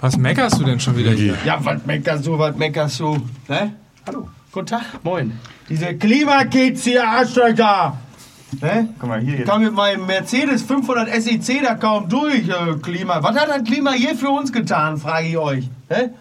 [0.00, 1.36] Was meckerst du denn schon wieder hier?
[1.44, 3.16] Ja, was meckerst du, was meckerst du?
[3.48, 3.72] Ne?
[4.06, 4.28] Hallo.
[4.52, 4.82] Guten Tag.
[5.02, 5.32] Moin.
[5.68, 7.96] Diese Klimakids hier, Arschlöcher.
[8.60, 8.88] Ne?
[8.98, 13.22] Guck mal, hier Ich kam mit meinem Mercedes 500 SEC da kaum durch, äh, Klima.
[13.22, 15.68] Was hat das Klima hier für uns getan, frage ich euch.
[15.90, 16.14] Ne?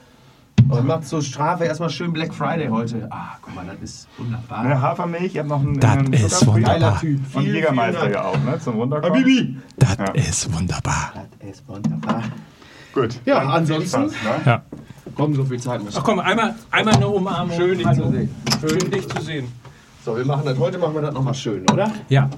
[0.67, 3.07] Und macht zur Strafe erstmal schön Black Friday heute.
[3.11, 4.59] Ah, guck mal, das ist wunderbar.
[4.59, 6.73] Eine Hafermilch, ihr habt noch einen, Das einen ist wunderbar.
[6.79, 7.35] Geiler Typ.
[7.35, 8.59] Und Jägermeister ja auch, ne?
[8.59, 9.19] Zum Runterkommen.
[9.21, 9.57] Habibi.
[9.77, 10.05] Das Ja.
[10.13, 11.13] ist wunderbar.
[11.39, 12.23] Das ist wunderbar.
[12.95, 13.19] Gut.
[13.25, 14.41] Ja, Dann ansonsten- Spaß, ne?
[14.45, 14.63] Ja.
[15.15, 17.55] Komm, so viel Zeit muss Ach komm, einmal, einmal eine Umarmung.
[17.55, 18.05] Schön, dich Hallo.
[18.07, 18.29] zu sehen.
[18.59, 19.47] Schön, dich zu sehen.
[20.03, 21.91] So, wir machen das heute, machen wir das nochmal schön, oder?
[22.09, 22.29] Ja.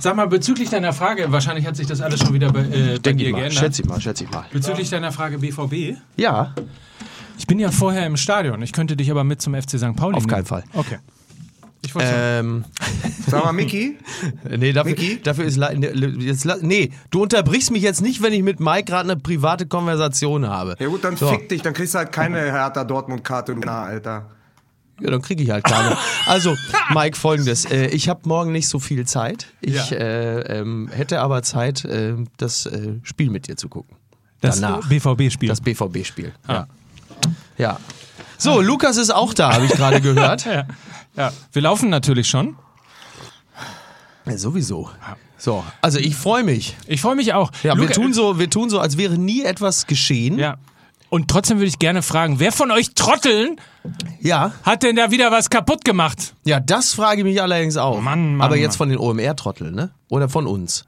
[0.00, 3.12] Sag mal, bezüglich deiner Frage, wahrscheinlich hat sich das alles schon wieder bei, äh, bei
[3.12, 3.52] dir ich mal, geändert.
[3.54, 4.44] schätze ich mal, schätze ich mal.
[4.52, 5.96] Bezüglich deiner Frage BVB.
[6.16, 6.54] Ja,
[7.38, 8.60] Ich bin ja vorher im Stadion.
[8.62, 9.94] Ich könnte dich aber mit zum FC St.
[9.94, 10.26] Pauli Auf nehmen.
[10.26, 10.64] keinen Fall.
[10.74, 10.98] Okay.
[11.82, 12.64] Ich wollte ähm,
[13.28, 13.98] Sag mal, Micky,
[14.58, 15.20] nee, dafür, Micky?
[15.22, 19.10] dafür ist, la- jetzt, nee, du unterbrichst mich jetzt nicht, wenn ich mit Mike gerade
[19.10, 20.74] eine private Konversation habe.
[20.78, 21.28] ja gut, dann So.
[21.28, 24.26] fick dich, dann kriegst du halt keine Hertha Dortmund-Karte, du na, Alter.
[25.00, 25.96] Ja, dann kriege ich halt keine.
[26.26, 26.56] Also,
[26.92, 27.64] Mike, folgendes.
[27.66, 29.46] Äh, ich habe morgen nicht so viel Zeit.
[29.60, 29.96] Ich Ja.
[29.96, 33.96] äh, ähm, hätte aber Zeit, äh, das äh, Spiel mit dir zu gucken.
[34.40, 34.88] das Danach.
[34.88, 35.48] BVB-Spiel.
[35.48, 36.32] Das BVB-Spiel.
[36.48, 36.66] Ja.
[37.56, 37.78] ja.
[38.38, 40.44] So, Lukas ist auch da, habe ich gerade gehört.
[40.46, 40.66] ja.
[41.18, 41.32] Ja.
[41.52, 42.56] Wir laufen natürlich schon.
[44.26, 44.90] Ja, sowieso.
[45.36, 46.76] So, also ich freue mich.
[46.86, 47.50] Ich freue mich auch.
[47.62, 50.38] Ja, wir Luca- tun so, wir tun so, als wäre nie etwas geschehen.
[50.38, 50.56] Ja.
[51.10, 53.58] Und trotzdem würde ich gerne fragen, wer von euch Trotteln
[54.20, 56.34] Ja, hat denn da wieder was kaputt gemacht?
[56.44, 58.00] ja, das frage ich mich allerdings auch.
[58.02, 58.78] Mann, Mann, Aber jetzt Mann.
[58.78, 59.90] von den OMR-Trotteln, ne?
[60.10, 60.84] Oder von uns?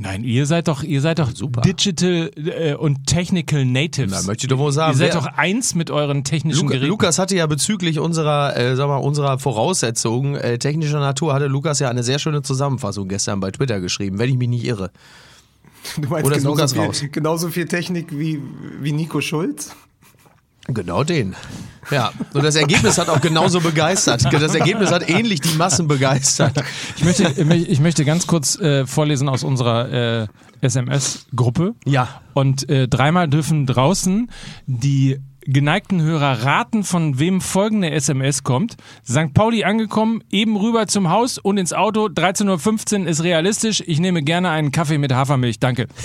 [0.00, 1.60] Nein, ihr seid doch, ihr seid doch Super.
[1.62, 4.12] Digital äh, und Technical Natives.
[4.12, 4.92] Na, möchte ich doch wohl sagen.
[4.92, 6.88] ihr seid doch eins mit euren technischen Luca, Geräten.
[6.88, 11.80] Lukas hatte ja bezüglich unserer, äh, sag mal, unserer Voraussetzungen äh, technischer Natur hatte Lukas
[11.80, 14.92] ja eine sehr schöne Zusammenfassung gestern bei Twitter geschrieben, wenn ich mich nicht irre.
[15.96, 17.04] Du meinst Oder ist genauso Lukas viel, raus?
[17.10, 18.40] genauso viel Technik wie,
[18.80, 19.74] wie Nico Schulz?
[20.68, 21.34] Genau den.
[21.90, 24.24] Ja, und das Ergebnis hat auch genauso begeistert.
[24.30, 26.62] Das Ergebnis hat ähnlich die Massen begeistert.
[26.96, 27.24] Ich möchte,
[27.54, 30.26] ich möchte ganz kurz äh, vorlesen aus unserer äh,
[30.60, 31.74] SMS-Gruppe.
[31.86, 32.20] Ja.
[32.34, 34.30] Und äh, dreimal dürfen draußen
[34.66, 35.18] die
[35.48, 38.76] geneigten Hörer raten, von wem folgende SMS kommt.
[39.08, 39.32] St.
[39.32, 42.06] Pauli angekommen, eben rüber zum Haus und ins Auto.
[42.06, 43.82] 13.15 Uhr ist realistisch.
[43.86, 45.58] Ich nehme gerne einen Kaffee mit Hafermilch.
[45.58, 45.86] Danke.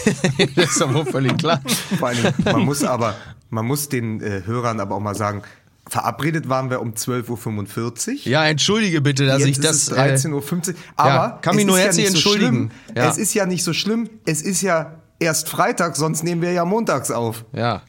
[0.56, 1.62] Das ist doch wohl völlig klar.
[1.98, 3.16] Vor allem, man muss aber,
[3.54, 5.44] man muss den äh, Hörern aber auch mal sagen,
[5.88, 8.16] verabredet waren wir um 12.45 Uhr.
[8.32, 9.76] Ja, entschuldige bitte, dass Jetzt ich das.
[9.76, 10.32] ist es 13.50
[10.70, 10.76] Uhr.
[10.96, 12.70] Aber ja, kann mich es nur ist herzlich ja nicht entschuldigen.
[12.70, 12.96] So schlimm.
[12.96, 13.10] Ja.
[13.10, 14.10] Es ist ja nicht so schlimm.
[14.26, 17.46] Es ist ja erst Freitag, sonst nehmen wir ja montags auf.
[17.54, 17.82] äh, ja,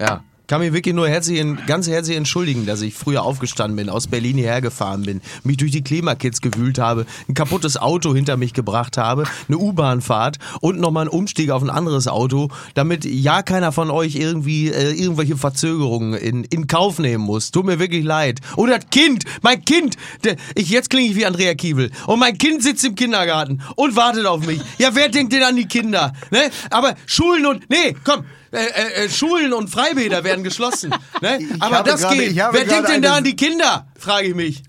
[0.00, 0.24] ja.
[0.48, 4.38] Kann mich wirklich nur herzlich, ganz herzlich entschuldigen, dass ich früher aufgestanden bin, aus Berlin
[4.38, 8.96] hierher gefahren bin, mich durch die Klimakids gewühlt habe, ein kaputtes Auto hinter mich gebracht
[8.96, 13.90] habe, eine U-Bahn-Fahrt und nochmal einen Umstieg auf ein anderes Auto, damit ja keiner von
[13.90, 17.50] euch irgendwie äh, irgendwelche Verzögerungen in, in Kauf nehmen muss.
[17.50, 18.40] Tut mir wirklich leid.
[18.56, 21.90] Und das Kind, mein Kind, der, ich, jetzt klinge ich wie Andrea Kiewel.
[22.06, 24.62] Und mein Kind sitzt im Kindergarten und wartet auf mich.
[24.78, 26.14] Ja, wer denkt denn an die Kinder?
[26.30, 26.48] Ne?
[26.70, 30.94] Aber Schulen und, nee, komm, äh, äh, äh, Schulen und Freibäder werden geschlossen.
[31.20, 31.38] Ne?
[31.60, 32.36] Aber das gerade- geht.
[32.36, 33.86] Wer denkt denn da an die Kinder?
[33.98, 34.62] Frage ich mich.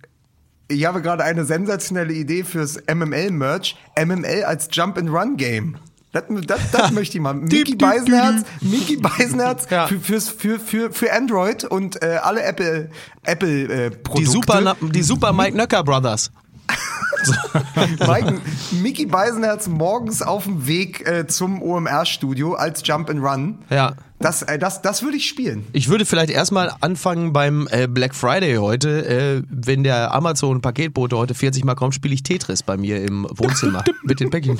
[0.67, 3.75] Ich habe gerade eine sensationelle Idee fürs MML-Merch.
[4.03, 5.78] MML als Jump-and-Run-Game.
[6.12, 7.34] Das, das, das möchte ich mal.
[7.35, 9.85] Mickey Beisenherz, Mickey Beisenherz Ja.
[9.88, 12.90] für, fürs, für, für, für Android und äh, alle Apple,
[13.23, 14.19] Apple äh, Produkte.
[14.22, 16.31] Die Super, die Super Mike Nöcker Brothers.
[18.07, 18.41] Mike,
[18.72, 23.59] Mickey Beisenherz morgens auf dem Weg äh, zum OMR-Studio als Jump and Run.
[23.69, 23.96] Ja.
[24.19, 25.66] Das, äh, das, das würde ich spielen.
[25.72, 29.06] Ich würde vielleicht erstmal anfangen beim äh, Black Friday heute.
[29.06, 33.84] Äh, wenn der Amazon-Paketbote heute 40 Mal kommt, spiele ich Tetris bei mir im Wohnzimmer
[34.03, 34.59] mit den Päckchen.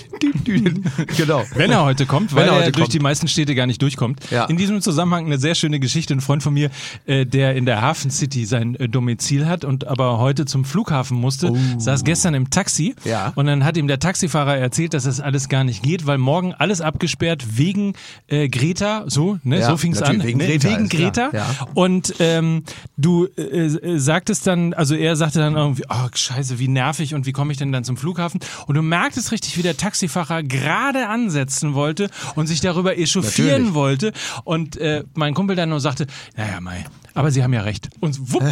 [1.18, 1.44] genau.
[1.56, 2.94] Wenn er heute kommt, weil Wenn er er, heute durch kommt.
[2.94, 4.20] die meisten Städte gar nicht durchkommt.
[4.32, 4.46] Ja.
[4.46, 6.14] In diesem Zusammenhang eine sehr schöne Geschichte.
[6.14, 6.70] Ein Freund von mir,
[7.06, 11.18] äh, der in der Hafen City sein äh, Domizil hat und aber heute zum Flughafen
[11.18, 12.70] musste, saß gestern im Taxi
[13.06, 13.10] Oh.
[13.10, 13.34] Ja.
[13.36, 16.54] und dann hat ihm der Taxifahrer erzählt, dass das alles gar nicht geht, weil morgen
[16.54, 17.94] alles abgesperrt wegen
[18.28, 20.18] äh, Greta, so, ne, Ja, so fing's an.
[20.18, 20.90] natürlich, wegen ne, Greta, wegen.
[20.90, 21.30] Greta.
[21.34, 21.46] Ja.
[21.74, 22.64] Und ähm,
[22.98, 27.26] du äh, äh, sagtest dann, also er sagte dann irgendwie, oh scheiße, wie nervig und
[27.26, 28.40] wie komme ich denn dann zum Flughafen?
[28.68, 33.74] Und du merktest richtig, wie der Taxifahrer gerade ansetzen wollte und sich darüber echauffieren Natürlich.
[33.74, 34.14] wollte.
[34.44, 37.90] Und äh, mein Kumpel dann nur sagte, naja, Mai, aber Sie haben ja recht.
[38.00, 38.44] Und wupp,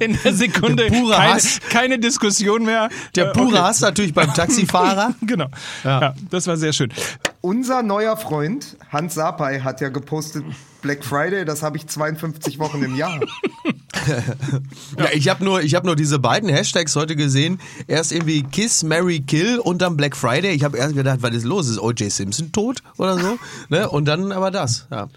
[0.00, 1.40] in der, Sekunde Der keine,
[1.70, 2.88] keine Diskussion mehr.
[3.16, 3.58] Der Äh, pure okay.
[3.58, 5.14] Hass natürlich beim Taxifahrer.
[5.22, 5.48] Genau.
[5.84, 6.14] Ja.
[6.30, 6.92] das war sehr schön.
[7.42, 10.44] Unser neuer Freund Hans Sapai hat ja gepostet
[10.80, 13.20] Black Friday, das habe ich 52 Wochen im Jahr.
[14.98, 17.60] Ja, ich habe nur, ich hab nur diese beiden Hashtags heute gesehen.
[17.86, 20.50] Erst irgendwie Kiss, Mary, Kill und dann Black Friday.
[20.50, 21.68] Ich habe erst gedacht, was ist los?
[21.68, 22.10] Ist O.J.
[22.10, 23.38] Simpson tot oder so?
[23.68, 23.88] ne?
[23.88, 24.88] Und dann aber das.
[24.90, 25.08] Ja.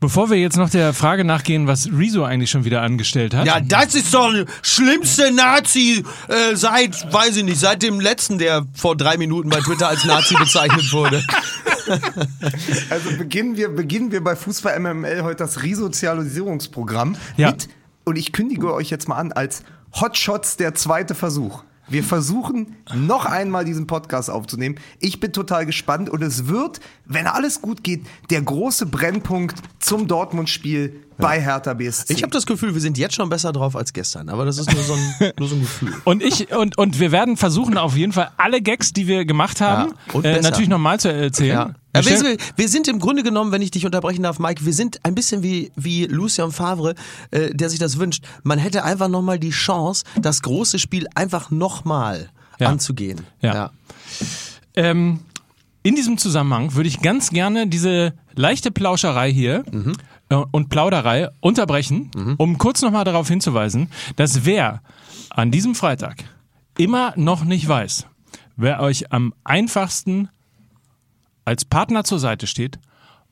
[0.00, 3.46] Bevor wir jetzt noch der Frage nachgehen, was Rezo eigentlich schon wieder angestellt hat.
[3.46, 8.38] Ja, das ist doch der schlimmste Nazi äh, seit, weiß ich nicht, seit dem letzten,
[8.38, 11.22] der vor drei Minuten bei Twitter als Nazi bezeichnet wurde.
[12.90, 17.52] Also beginnen wir, beginnen wir bei Fußball MML heute das Resozialisierungsprogramm Ja.
[17.52, 17.68] mit,
[18.04, 19.62] und ich kündige euch jetzt mal an, als
[19.98, 21.62] Hotshots der zweite Versuch.
[21.88, 24.76] Wir versuchen noch einmal diesen Podcast aufzunehmen.
[25.00, 30.06] Ich bin total gespannt und es wird, wenn alles gut geht, der große Brennpunkt zum
[30.06, 32.12] Dortmund-Spiel bei Hertha BSC.
[32.12, 34.72] Ich habe das Gefühl, wir sind jetzt schon besser drauf als gestern, aber das ist
[34.72, 35.92] nur so ein, nur so ein Gefühl.
[36.04, 39.60] Und ich und, und wir werden versuchen auf jeden Fall alle Gags, die wir gemacht
[39.60, 41.50] haben, Ja, und äh, natürlich nochmal zu erzählen.
[41.50, 41.66] Ja.
[42.02, 44.72] Wir Ja, wir, wir sind im Grunde genommen, wenn ich dich unterbrechen darf, Mike, wir
[44.72, 46.94] sind ein bisschen wie, wie Lucien Favre,
[47.32, 48.24] äh, der sich das wünscht.
[48.44, 52.28] Man hätte einfach nochmal die Chance, das große Spiel einfach nochmal
[52.60, 52.68] Ja.
[52.68, 53.20] anzugehen.
[53.40, 53.70] Ja.
[54.76, 55.20] Ähm,
[55.82, 59.92] in diesem Zusammenhang würde ich ganz gerne diese leichte Plauscherei hier äh,
[60.28, 64.82] und Plauderei unterbrechen, um kurz nochmal darauf hinzuweisen, dass wer
[65.30, 66.24] an diesem Freitag
[66.76, 68.06] immer noch nicht weiß,
[68.56, 70.28] wer euch am einfachsten
[71.44, 72.78] als Partner zur Seite steht,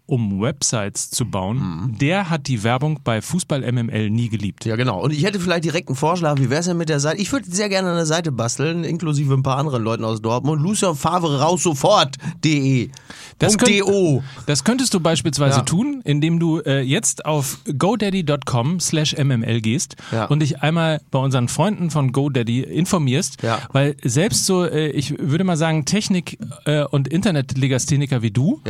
[0.07, 4.65] um Websites zu bauen, der hat die Werbung bei Fußball MML nie geliebt.
[4.65, 5.01] Ja, genau.
[5.03, 7.21] Und ich hätte vielleicht direkt einen Vorschlag, wie wäre es denn mit der Seite?
[7.21, 10.63] Ich würde sehr gerne eine Seite basteln, inklusive ein paar anderen Leuten aus Dortmund.
[10.63, 12.91] Lucien Favre raus sofort.de.
[13.39, 14.23] Das, könnt, .do.
[14.47, 15.63] das könntest du beispielsweise Ja.
[15.65, 20.25] tun, indem du äh, jetzt auf godaddy.com slash mml gehst Ja.
[20.27, 23.59] und dich einmal bei unseren Freunden von GoDaddy informierst, Ja.
[23.73, 28.61] weil selbst so, äh, ich würde mal sagen, Technik- äh, und Internetlegastheniker wie du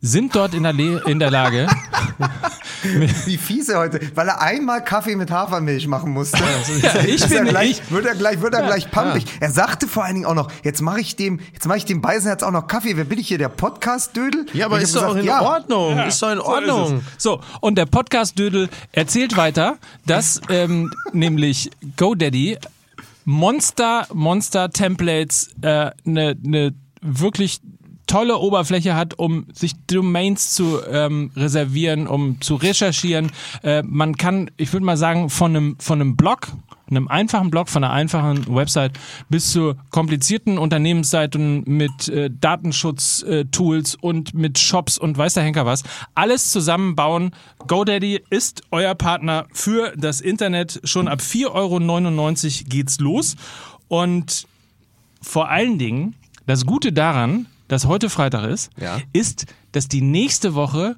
[0.00, 1.66] sind dort in der, Le in der Lage,
[3.24, 6.38] Wie fies er heute, weil er einmal Kaffee mit Hafermilch machen musste.
[6.82, 9.24] Ja, ich bin- er gleich, ich- wird er gleich, wird er gleich pampig.
[9.40, 12.00] Er sagte vor allen Dingen auch noch, jetzt mache ich dem, jetzt mache ich dem
[12.02, 12.96] Beisenherz auch noch Kaffee.
[12.96, 14.46] Wer bin ich hier, der Podcast-Dödel?
[14.52, 15.40] Ja, aber ist doch auch gesagt, in ja.
[15.42, 15.98] Ordnung.
[16.00, 17.02] Ist doch in So ist Ordnung.
[17.16, 17.22] es.
[17.22, 22.58] So, und der Podcast-Dödel erzählt weiter, dass ähm, nämlich GoDaddy
[23.24, 27.60] Monster, Monster Templates eine äh, ne, ne wirklich
[28.06, 33.30] tolle Oberfläche hat, um sich Domains zu ähm, reservieren, um zu recherchieren.
[33.62, 36.48] Äh, man kann, ich würde mal sagen, von einem, von einem Blog,
[36.90, 38.92] einem einfachen Blog, von einer einfachen Website
[39.28, 45.82] bis zu komplizierten Unternehmensseiten mit äh, Datenschutz-Tools und mit Shops und weiß der Henker was,
[46.14, 47.32] alles zusammenbauen.
[47.66, 50.80] GoDaddy ist euer Partner für das Internet.
[50.84, 53.36] Schon ab 4,99 Euro geht's los.
[53.88, 54.46] Und
[55.22, 56.14] vor allen Dingen,
[56.46, 58.98] das Gute daran, dass heute Freitag ist, Ja.
[59.12, 60.96] ist, dass die nächste Woche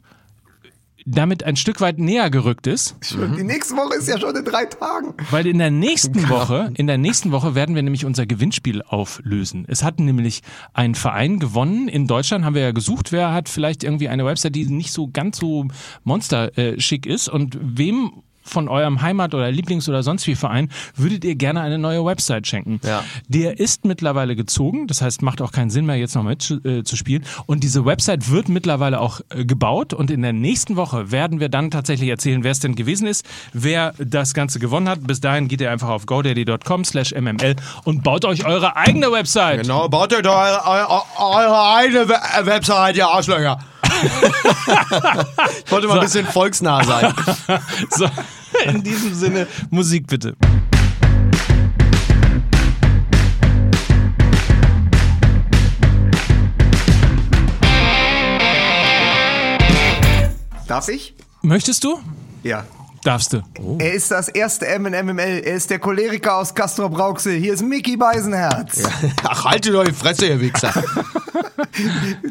[1.08, 2.96] damit ein Stück weit näher gerückt ist,
[3.38, 5.14] Die nächste Woche ist ja schon in drei Tagen.
[5.30, 9.66] weil in der nächsten Woche, in der nächsten Woche werden wir nämlich unser Gewinnspiel auflösen.
[9.68, 10.42] Es hat nämlich
[10.74, 11.86] ein Verein gewonnen.
[11.86, 15.06] In Deutschland haben wir ja gesucht, wer hat vielleicht irgendwie eine Website, die nicht so
[15.06, 15.66] ganz so
[16.02, 18.10] monsterschick ist und wem
[18.46, 22.46] von eurem Heimat- oder Lieblings- oder sonst wie Verein würdet ihr gerne eine neue Website
[22.46, 22.80] schenken.
[22.84, 23.02] Ja.
[23.28, 26.82] Der ist mittlerweile gezogen, das heißt, macht auch keinen Sinn mehr, jetzt noch mit äh,
[26.84, 27.24] zu spielen.
[27.46, 31.48] Und diese Website wird mittlerweile auch äh, gebaut und in der nächsten Woche werden wir
[31.48, 35.06] dann tatsächlich erzählen, wer es denn gewesen ist, wer das Ganze gewonnen hat.
[35.06, 39.62] Bis dahin geht ihr einfach auf godaddy.com slash mml und baut euch eure eigene Website.
[39.62, 43.58] Genau, baut euch eure, eure, eure eigene We- Website, ihr Arschlöcher.
[45.64, 47.14] ich wollte mal ein bisschen volksnah sein.
[47.90, 48.06] So,
[48.68, 50.36] in diesem Sinne, Musik bitte.
[60.66, 61.14] Darf ich?
[61.42, 62.00] Möchtest du?
[62.42, 62.64] Ja.
[63.06, 63.42] Darfst du.
[63.78, 65.20] Er ist das erste M in MML.
[65.44, 67.38] Er ist der Choleriker aus Castro Brauxel.
[67.38, 68.82] Hier ist Mickey Beisenherz.
[69.22, 70.72] Ach, haltet euch die Fresse, ihr Wichser.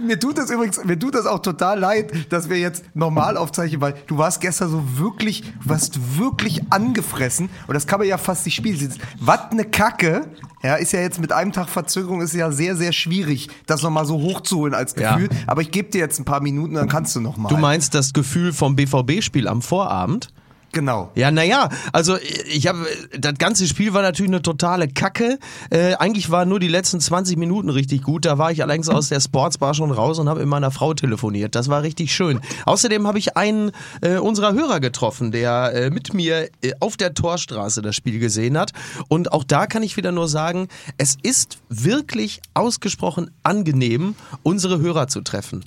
[0.05, 3.79] Mir tut das übrigens, mir tut das auch total leid, dass wir jetzt normal aufzeichnen,
[3.79, 8.17] weil du warst gestern so wirklich, du warst wirklich angefressen und das kann man ja
[8.17, 8.93] fast nicht spielen.
[9.19, 10.27] Was ne Kacke,
[10.63, 14.05] ja, ist ja jetzt mit einem Tag Verzögerung ist ja sehr, sehr schwierig, das nochmal
[14.05, 15.13] so hochzuholen als Ja.
[15.15, 15.29] Gefühl.
[15.47, 17.53] Aber ich gebe dir jetzt ein paar Minuten, dann kannst du nochmal.
[17.53, 20.33] Du meinst das Gefühl vom BVB-Spiel am Vorabend?
[20.75, 21.09] Genau.
[21.15, 22.17] Ja, naja, also
[22.51, 22.85] ich habe,
[23.17, 25.39] das ganze Spiel war natürlich eine totale Kacke.
[25.69, 28.25] Äh, eigentlich waren nur die letzten 20 Minuten richtig gut.
[28.25, 31.55] Da war ich allerdings aus der Sportsbar schon raus und habe mit meiner Frau telefoniert.
[31.55, 32.41] Das war richtig schön.
[32.65, 37.13] Außerdem habe ich einen äh, unserer Hörer getroffen, der äh, mit mir äh, auf der
[37.13, 38.73] Torstraße das Spiel gesehen hat.
[39.07, 40.67] Und auch da kann ich wieder nur sagen,
[40.97, 45.63] es ist wirklich ausgesprochen angenehm, unsere Hörer zu treffen.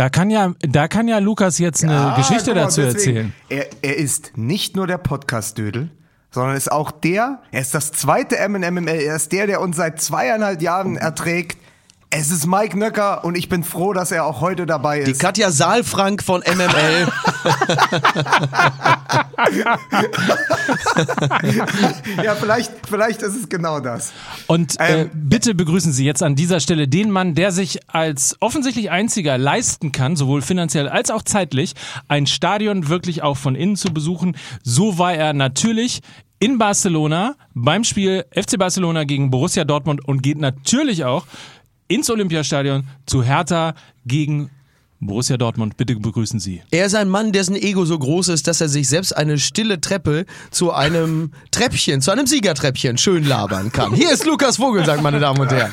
[0.00, 3.32] Da kann ja, da kann ja Lukas jetzt eine Ah, Geschichte mal, dazu deswegen, erzählen.
[3.50, 5.90] Er, er ist nicht nur der Podcast-Dödel,
[6.30, 9.60] sondern ist auch der, er ist das zweite M in MML, er ist der, der
[9.60, 11.58] uns seit zweieinhalb Jahren erträgt.
[12.12, 15.20] Es ist Mike Nöcker und ich bin froh, dass er auch heute dabei Die ist.
[15.20, 17.06] Katja Saalfrank von MML.
[22.24, 24.12] ja, vielleicht, vielleicht ist es genau das.
[24.48, 28.36] Und äh, Ähm, bitte begrüßen Sie jetzt an dieser Stelle den Mann, der sich als
[28.40, 31.74] offensichtlich einziger leisten kann, sowohl finanziell als auch zeitlich,
[32.08, 34.36] ein Stadion wirklich auch von innen zu besuchen.
[34.64, 36.00] So war er natürlich
[36.40, 41.26] in Barcelona beim Spiel FC Barcelona gegen Borussia Dortmund und geht natürlich auch
[41.90, 43.74] ins Olympiastadion zu Hertha
[44.06, 44.50] gegen
[45.00, 45.76] Borussia Dortmund.
[45.76, 46.62] Bitte begrüßen Sie.
[46.70, 49.80] Er ist ein Mann, dessen Ego so groß ist, dass er sich selbst eine stille
[49.80, 53.92] Treppe zu einem Treppchen, zu einem Siegertreppchen schön labern kann.
[53.92, 55.72] Hier ist Lukas Vogelsang, meine Damen und Herren.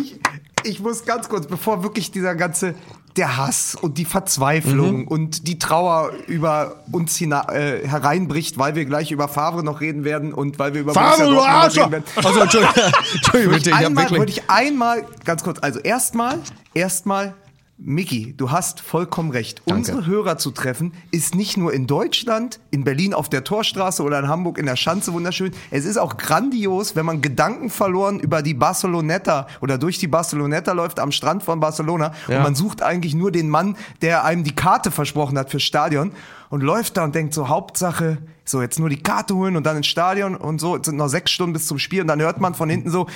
[0.00, 0.18] Ich,
[0.64, 2.74] ich muss ganz kurz, bevor wirklich dieser ganze,
[3.16, 5.08] der Hass und die Verzweiflung Mhm.
[5.08, 10.04] und die Trauer über uns hina äh, hereinbricht, weil wir gleich über Favre noch reden
[10.04, 11.90] werden und weil wir über Favre, du Arschloch!
[11.92, 12.04] werden.
[12.16, 12.74] Also, Entschuldigung,
[13.14, 14.36] Entschuldigung Würde bitte, ich, ich einmal, würde wirklich...
[14.38, 16.38] ich einmal, ganz kurz, also erstmal,
[16.74, 17.34] erstmal,
[17.76, 19.60] Miki, du hast vollkommen recht.
[19.66, 19.78] Danke.
[19.78, 24.18] Unsere Hörer zu treffen, ist nicht nur in Deutschland, in Berlin auf der Torstraße oder
[24.20, 25.52] in Hamburg in der Schanze wunderschön.
[25.72, 30.70] Es ist auch grandios, wenn man Gedanken verloren über die Barceloneta oder durch die Barceloneta
[30.72, 32.36] läuft am Strand von Barcelona Ja.
[32.38, 36.12] und man sucht eigentlich nur den Mann, der einem die Karte versprochen hat fürs Stadion
[36.50, 39.78] und läuft da und denkt so, Hauptsache, so jetzt nur die Karte holen und dann
[39.78, 42.40] ins Stadion und so, es sind noch sechs Stunden bis zum Spiel und dann hört
[42.40, 43.08] man von hinten so,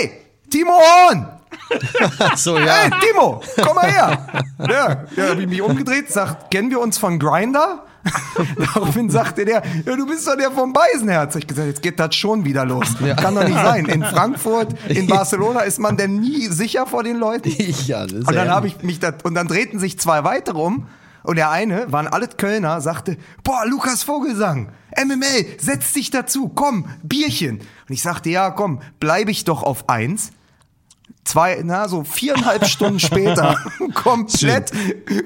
[0.00, 0.10] ey,
[0.50, 1.26] Timo Horn!
[2.36, 2.66] So, ja.
[2.74, 4.26] Hey, Timo, komm mal her.
[4.58, 7.84] Ja, ja hab ich mich umgedreht, sagt, kennen wir uns von Grinder?
[8.56, 11.34] Daraufhin sagte der, ja, du bist doch der vom Beisenherz.
[11.36, 12.86] Ich gesagt, jetzt geht das schon wieder los.
[13.20, 13.84] Kann doch nicht sein.
[13.86, 17.50] In Frankfurt, in Barcelona ist man denn nie sicher vor den Leuten.
[17.86, 20.24] Ja, das ist Und dann ja- habe ich mich da, und dann drehten sich zwei
[20.24, 20.86] weitere um.
[21.22, 26.86] Und der eine, waren alle Kölner, sagte, boah, Lukas Vogelsang, MML, setz dich dazu, komm,
[27.02, 27.58] Bierchen.
[27.58, 30.32] Und ich sagte, ja, komm, bleibe ich doch auf eins.
[31.24, 33.56] Zwei, na, so viereinhalb Stunden später,
[33.94, 34.72] komplett,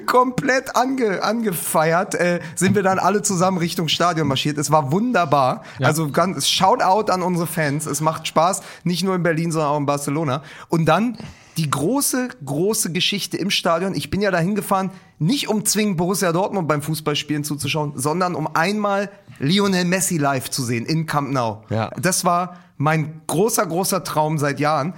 [0.05, 4.57] komplett ange, angefeiert, äh, sind wir dann alle zusammen Richtung Stadion marschiert.
[4.57, 5.63] Es war wunderbar.
[5.81, 7.85] Also ganz, Shoutout an unsere Fans.
[7.85, 10.43] Es macht Spaß, nicht nur in Berlin, sondern auch in Barcelona.
[10.67, 11.17] Und dann
[11.57, 13.95] die große, große Geschichte im Stadion.
[13.95, 18.53] Ich bin ja dahin gefahren, nicht um zwingend Borussia Dortmund beim Fußballspielen zuzuschauen, sondern um
[18.53, 19.09] einmal
[19.39, 21.63] Lionel Messi live zu sehen in Camp Nou.
[21.69, 21.89] Ja.
[21.99, 24.93] Das war mein großer, großer Traum seit Jahren.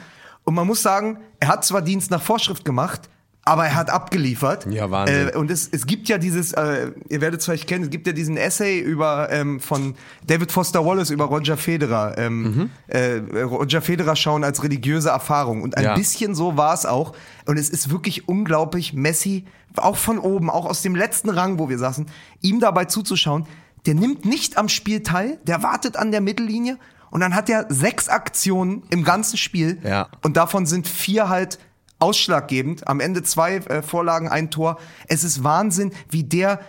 [0.47, 3.09] Und man muss sagen, er hat zwar Dienst nach Vorschrift gemacht,
[3.43, 4.65] aber er hat abgeliefert.
[4.69, 5.29] Ja, Wahnsinn.
[5.29, 8.07] Äh, und es, es gibt ja dieses, äh, ihr werdet es vielleicht kennen, es gibt
[8.07, 12.17] ja diesen Essay über ähm, von David Foster Wallace über Roger Federer.
[12.17, 12.69] Ähm, Mhm.
[12.87, 15.61] äh, Roger Federer schauen als religiöse Erfahrung.
[15.63, 15.95] Und ein Ja.
[15.95, 17.11] bisschen so war es auch.
[17.45, 19.43] Und es ist wirklich unglaublich, Messi,
[19.75, 22.05] auch von oben, auch aus dem letzten Rang, wo wir saßen,
[22.41, 23.47] ihm dabei zuzuschauen.
[23.85, 26.77] Der nimmt nicht am Spiel teil, der wartet an der Mittellinie
[27.09, 29.79] und dann hat er sechs Aktionen im ganzen Spiel.
[29.83, 30.09] Ja.
[30.21, 31.59] Und davon sind vier halt
[31.99, 32.87] ausschlaggebend.
[32.87, 34.77] Am Ende zwei äh, Vorlagen, ein Tor.
[35.07, 36.59] Es ist Wahnsinn, wie der,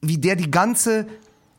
[0.00, 1.06] wie der die ganze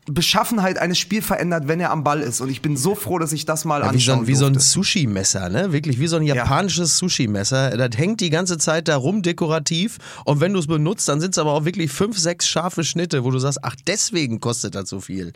[0.05, 2.41] Beschaffenheit eines Spiels verändert, wenn er am Ball ist.
[2.41, 4.35] Und ich bin so froh, dass ich das mal Ja, wie so, anschauen ein, wie
[4.35, 4.59] so ein.
[4.59, 5.71] Sushi-Messer, ne?
[5.71, 7.77] Wirklich wie so ein japanisches Sushi-Messer.
[7.77, 9.97] Das hängt die ganze Zeit da rum dekorativ.
[10.25, 13.23] Und wenn du es benutzt, dann sind es aber auch wirklich fünf, sechs scharfe Schnitte,
[13.23, 15.31] wo du sagst, ach, deswegen kostet das so viel.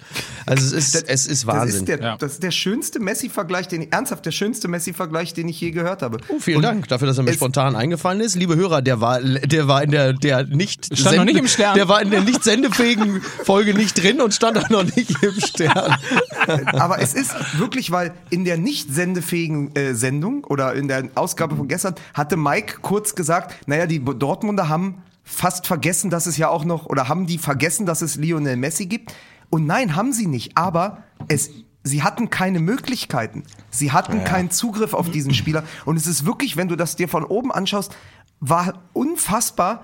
[0.46, 1.80] Also es ist, es ist Das Wahnsinn.
[1.82, 2.18] ist, der, Ja.
[2.18, 6.02] das ist der schönste Messi-Vergleich, den ich, ernsthaft, der schönste Messi-Vergleich, den ich je gehört
[6.02, 6.18] habe.
[6.28, 8.36] Oh, vielen Und Dank dafür, dass er mir spontan eingefallen ist.
[8.36, 11.76] Liebe Hörer, der war, der war in der, der nicht Stand noch nicht im Stern.
[11.76, 15.40] der war in der nicht sendefähigen Folge nicht drin und stand auch noch nicht im
[15.40, 15.96] Stern.
[16.74, 21.56] Aber es ist wirklich, weil in der nicht sendefähigen äh, Sendung oder in der Ausgabe
[21.56, 26.50] von gestern hatte Mike kurz gesagt, naja, die Dortmunder haben fast vergessen, dass es ja
[26.50, 29.14] auch noch, oder haben die vergessen, dass es Lionel Messi gibt?
[29.50, 30.58] Und nein, haben sie nicht.
[30.58, 31.50] Aber es,
[31.84, 33.44] sie hatten keine Möglichkeiten.
[33.70, 35.64] Sie hatten keinen Zugriff auf diesen Spieler.
[35.86, 37.96] Und es ist wirklich, wenn du das dir von oben anschaust,
[38.40, 39.84] war unfassbar,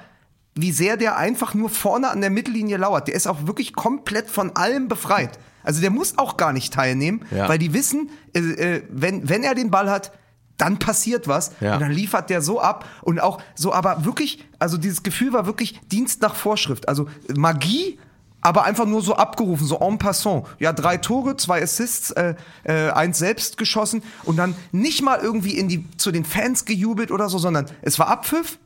[0.55, 3.07] wie sehr der einfach nur vorne an der Mittellinie lauert.
[3.07, 5.39] Der ist auch wirklich komplett von allem befreit.
[5.63, 7.48] Also der muss auch gar nicht teilnehmen, Ja.
[7.50, 10.12] weil die wissen, äh, äh, wenn, wenn er den Ball hat,
[10.57, 11.74] dann passiert was Ja.
[11.75, 15.45] und dann liefert der so ab und auch so, aber wirklich, also dieses Gefühl war
[15.48, 17.98] wirklich Dienst nach Vorschrift, also Magie,
[18.44, 20.46] aber einfach nur so abgerufen, so en passant.
[20.60, 25.58] Ja, drei Tore, zwei Assists, äh, äh, eins selbst geschossen und dann nicht mal irgendwie
[25.58, 28.58] in die zu den Fans gejubelt oder so, sondern es war Abpfiff,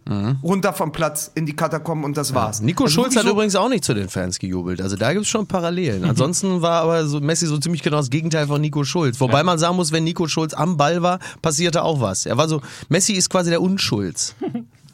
[0.44, 2.60] runter vom Platz in die Katakomben und das war's.
[2.60, 2.68] Mhm.
[2.68, 4.82] Nico Also Schulz hat so, übrigens auch nicht zu den Fans gejubelt.
[4.82, 6.04] Also da gibt es schon Parallelen.
[6.10, 9.20] Ansonsten war aber so Messi so ziemlich genau das Gegenteil von Nico Schulz.
[9.20, 12.26] Wobei man sagen muss, wenn Nico Schulz am Ball war, passierte auch was.
[12.26, 14.36] Er war so, Messi ist quasi der Unschulz.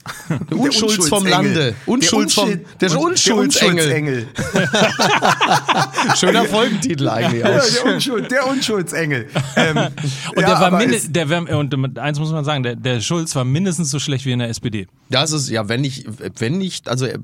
[0.50, 1.76] Der Unschulds vom Lande.
[1.86, 4.28] Unschulds vom, der, der Unschuldsengel.
[6.16, 7.62] Schöner Folgentitel eigentlich Ja, auch.
[7.84, 9.28] der, Unschuld, der Unschuldsengel.
[9.56, 9.78] Ähm,
[10.36, 13.44] Und ja, der war der wär, und eins muss man sagen, der, der Schulz war
[13.46, 14.88] mindestens so schlecht wie in der SPD.
[15.10, 16.06] Das ist, ja, wenn nicht,
[16.40, 17.20] wenn nicht, also äh,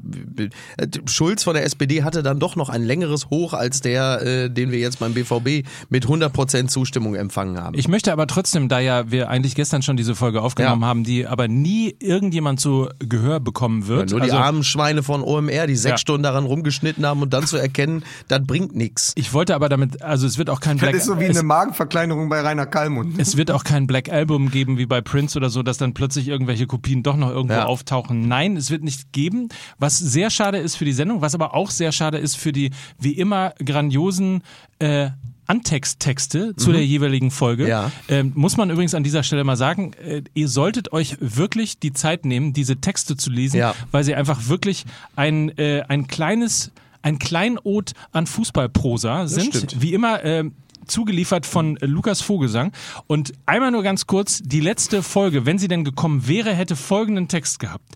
[1.05, 4.71] Schulz von der SPD hatte dann doch noch ein längeres Hoch als der, äh, den
[4.71, 7.77] wir jetzt beim BVB mit 100% Zustimmung empfangen haben.
[7.77, 10.87] Ich möchte aber trotzdem, da ja wir eigentlich gestern schon diese Folge aufgenommen Ja.
[10.87, 12.68] haben, die aber nie irgendjemand zu
[12.99, 14.11] Gehör bekommen wird.
[14.11, 15.97] Nur die also, armen Schweine von OMR, die sechs Ja.
[15.97, 19.11] Stunden daran rumgeschnitten haben und dann zu erkennen, das bringt nichts.
[19.15, 21.37] ich wollte aber damit, also es wird auch kein Black das ist so wie es,
[21.37, 23.19] eine Magenverkleinerung bei Rainer Kallmund.
[23.19, 26.27] es wird auch kein Black Album geben wie bei Prince oder so, dass dann plötzlich
[26.27, 27.65] irgendwelche Kopien doch noch irgendwo Ja.
[27.65, 28.27] auftauchen.
[28.27, 31.71] Nein, es wird nicht geben, was sehr schade ist für die Sendung, was aber auch
[31.71, 34.41] sehr schade ist für die wie immer grandiosen
[34.79, 35.09] äh,
[35.49, 37.63] Antexttexte zu der jeweiligen Folge.
[37.63, 37.69] Mhm.
[37.69, 37.91] Ja.
[38.07, 41.91] Ähm, muss man übrigens an dieser Stelle mal sagen, äh, ihr solltet euch wirklich die
[41.93, 43.73] Zeit nehmen, diese Texte zu lesen, Ja.
[43.91, 49.55] weil sie einfach wirklich ein, äh, ein kleines, ein Kleinod an Fußballprosa sind.
[49.55, 49.81] stimmt.
[49.81, 50.53] Wie immer, ähm,
[50.85, 52.71] zugeliefert von äh, Lukas Vogelsang.
[53.07, 57.27] Und einmal nur ganz kurz, die letzte Folge, wenn sie denn gekommen wäre, hätte folgenden
[57.27, 57.95] Text gehabt.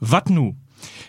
[0.00, 0.54] Wat nu?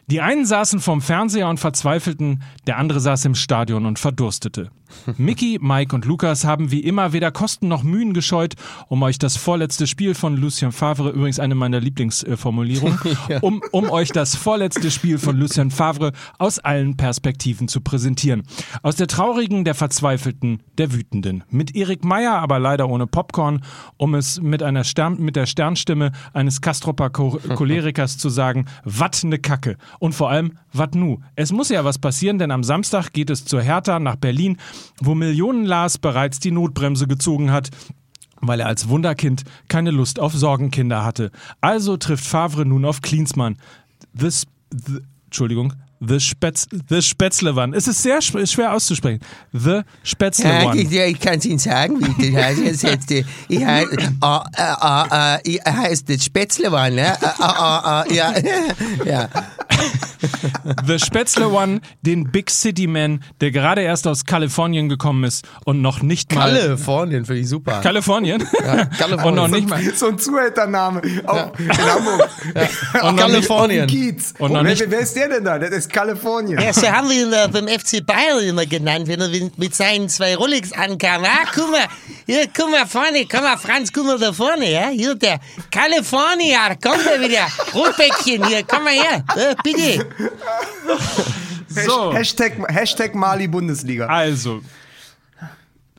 [0.07, 4.69] Die einen saßen vorm Fernseher und verzweifelten, der andere saß im Stadion und verdurstete.
[5.17, 8.55] Mickey, Mike und Lukas haben wie immer weder Kosten noch Mühen gescheut,
[8.87, 12.99] um euch das vorletzte Spiel von Lucien Favre, übrigens eine meiner Lieblingsformulierungen,
[13.41, 18.43] um, um euch das vorletzte Spiel von Lucien Favre aus allen Perspektiven zu präsentieren.
[18.81, 21.43] Aus der traurigen, der verzweifelten, der wütenden.
[21.49, 23.63] Mit Erik Meyer, aber leider ohne Popcorn,
[23.97, 29.23] um es mit einer Stern, mit der Sternstimme eines Kastropper Cho- Cholerikers zu sagen, wat
[29.23, 29.77] ne Kacke.
[29.99, 31.19] Und vor allem, wat nu?
[31.35, 34.57] Es muss ja was passieren, denn am Samstag geht es zur Hertha nach Berlin,
[35.01, 37.69] wo Millionen Lars bereits die Notbremse gezogen hat
[38.45, 41.31] weil er als Wunderkind keine Lust auf Sorgenkinder hatte.
[41.61, 43.55] Also trifft Favre nun auf Klinsmann.
[44.13, 45.73] The, Sp- the, Entschuldigung,
[46.05, 47.73] The, Spätz, the Spätzlewan.
[47.73, 49.19] Es ist sehr schw- schwer auszusprechen.
[49.53, 50.77] The Spätzlewan.
[50.89, 52.59] ja, ich kann es Ihnen sagen, wie das heißt.
[52.63, 54.05] Jetzt, jetzt, äh, ich heiße, äh,
[54.57, 57.13] äh, äh, ich heiße das Spätzlewan, ne?
[57.21, 58.33] Äh, äh, äh, ja,
[59.05, 59.29] ja.
[60.87, 66.01] The Spätzlewan, den Big City Man, der gerade erst aus Kalifornien gekommen ist und noch
[66.01, 66.51] nicht mal...
[66.53, 67.81] Kalifornien finde ich super.
[67.81, 68.43] Kalifornien?
[68.97, 69.23] Kalifornien.
[69.25, 69.81] und noch nicht mal...
[69.95, 72.29] So ein Zuhältername auch in Hamburg.
[72.55, 73.87] Und noch nicht, Kalifornien.
[73.87, 74.33] Kiez.
[74.39, 75.59] Und noch wer, nicht- wer ist der denn da?
[75.59, 76.59] Das ist Kalifornien.
[76.59, 80.09] Ja, so haben wir ihn äh, beim FC Bayern immer genannt, wenn er mit- seinen
[80.09, 81.23] zwei Rolex ankam.
[81.23, 81.85] Ah, guck mal,
[82.25, 84.87] hier, guck mal vorne, komm mal, Franz, guck mal da vorne, ja?
[84.89, 85.39] Hier, der
[85.71, 87.47] Kalifornier, kommt da wieder.
[87.73, 90.05] Rotbäckchen, hier, komm mal her, äh, bitte.
[91.69, 92.13] so.
[92.13, 94.07] Hashtag, Hashtag Mali Bundesliga.
[94.07, 94.61] Also,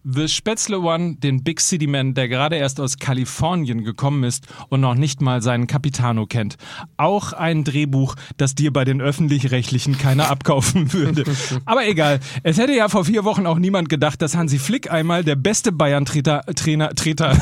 [0.07, 4.83] The Spätzle One, den Big City Man, der gerade erst aus Kalifornien gekommen ist und
[4.83, 6.57] noch nicht mal seinen Capitano kennt.
[6.99, 11.25] Auch ein Drehbuch, das dir bei den Öffentlich-Rechtlichen keiner abkaufen würde.
[11.65, 15.25] Aber egal, es hätte ja vor vier Wochen auch niemand gedacht, dass Hansi Flick einmal
[15.25, 17.33] der beste Bayern-Trainer, Trainer, Treter,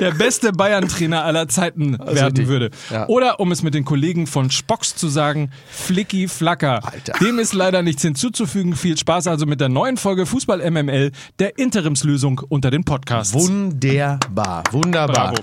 [0.00, 2.48] der beste Bayern-Trainer aller Zeiten werden richtig.
[2.48, 2.70] würde.
[2.90, 3.06] Ja.
[3.06, 6.80] Oder um es mit den Kollegen von Spocks zu sagen, Flicky Flacker.
[6.84, 7.12] Alter.
[7.20, 8.74] Dem ist leider nichts hinzuzufügen.
[8.74, 13.34] Viel Spaß also mit der neuen Folge Fußball MML, der Interimslösung unter den Podcasts.
[13.34, 15.32] Wunderbar, wunderbar.
[15.32, 15.42] Bravo.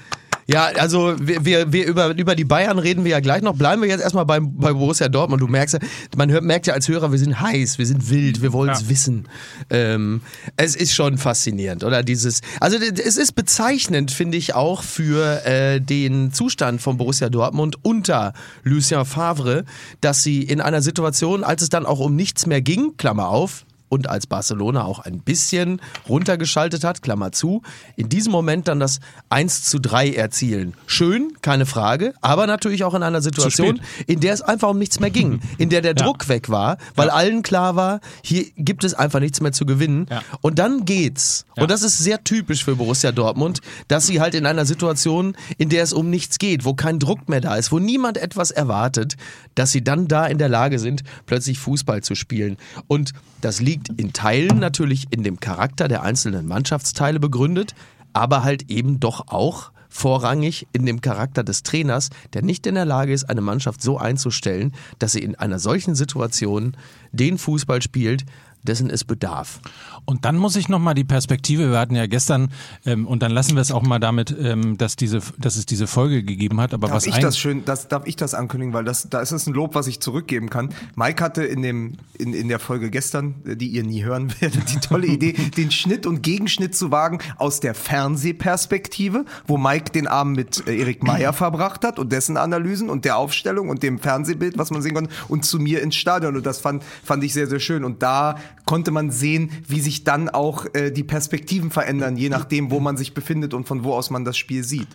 [0.51, 3.55] Ja, also wir, wir, wir über, über die Bayern reden wir ja gleich noch.
[3.55, 5.43] Bleiben wir jetzt erstmal beim, bei Borussia Dortmund.
[5.43, 5.79] Du merkst ja,
[6.17, 8.81] man hört, merkt ja als Hörer, wir sind heiß, wir sind wild, wir wollen es
[8.81, 8.89] Ja.
[8.89, 9.27] wissen.
[9.69, 10.21] Ähm,
[10.57, 12.01] es ist schon faszinierend, oder?
[12.01, 17.75] Dieses, also es ist bezeichnend, finde ich, auch für äh, den Zustand von Borussia Dortmund
[17.83, 19.65] unter Lucien Favre,
[20.01, 23.65] dass sie in einer Situation, als es dann auch um nichts mehr ging, Klammer auf,
[23.89, 27.61] und als Barcelona auch ein bisschen runtergeschaltet hat, Klammer zu,
[27.95, 28.99] in diesem Moment dann das
[29.29, 30.73] 1 zu 3 erzielen.
[30.85, 34.99] Schön, keine Frage, aber natürlich auch in einer Situation, in der es einfach um nichts
[34.99, 36.05] mehr ging, in der der Ja.
[36.05, 40.05] Druck weg war, weil allen klar war, hier gibt es einfach nichts mehr zu gewinnen.
[40.09, 40.21] Ja.
[40.41, 41.45] Und dann geht's.
[41.55, 41.63] Ja.
[41.63, 45.69] Und das ist sehr typisch für Borussia Dortmund, dass sie halt in einer Situation, in
[45.69, 49.15] der es um nichts geht, wo kein Druck mehr da ist, wo niemand etwas erwartet,
[49.55, 52.57] dass sie dann da in der Lage sind, plötzlich Fußball zu spielen.
[52.87, 57.75] Und das liegt in Teilen natürlich in dem Charakter der einzelnen Mannschaftsteile begründet,
[58.13, 62.85] aber halt eben doch auch vorrangig in dem Charakter des Trainers, der nicht in der
[62.85, 66.77] Lage ist, eine Mannschaft so einzustellen, dass sie in einer solchen Situation
[67.11, 68.25] den Fußball spielt,
[68.63, 69.59] dessen es bedarf.
[70.05, 72.51] Und dann muss ich nochmal die Perspektive, wir hatten ja gestern,
[72.85, 75.87] ähm, und dann lassen wir es auch mal damit, ähm, dass, diese, dass es diese
[75.87, 76.73] Folge gegeben hat.
[76.73, 79.31] Aber Darf was ich das schön, das, darf ich das ankündigen, weil das, da ist
[79.31, 80.73] es ein Lob, was ich zurückgeben kann.
[80.95, 84.71] Mike hatte in dem, in, in der Folge gestern, äh, die ihr nie hören werdet,
[84.71, 90.07] die tolle Idee, den Schnitt und Gegenschnitt zu wagen aus der Fernsehperspektive, wo Mike den
[90.07, 93.99] Abend mit äh, Erik Meyer verbracht hat und dessen Analysen und der Aufstellung und dem
[93.99, 96.35] Fernsehbild, was man sehen konnte, und zu mir ins Stadion.
[96.35, 97.83] Und das fand, fand ich sehr, sehr schön.
[97.83, 102.71] Und da konnte man sehen, wie sich dann auch äh, die Perspektiven verändern, je nachdem,
[102.71, 104.87] wo man sich befindet und von wo aus man das Spiel sieht.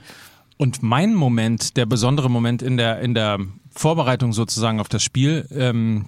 [0.56, 3.38] Und mein Moment, der besondere Moment in der, in der
[3.70, 6.06] Vorbereitung sozusagen auf das Spiel, ähm,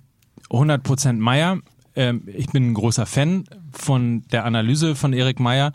[0.50, 1.58] 100% Meier.
[1.96, 5.72] Ähm, ich bin ein großer Fan von der Analyse von Erik Meyer.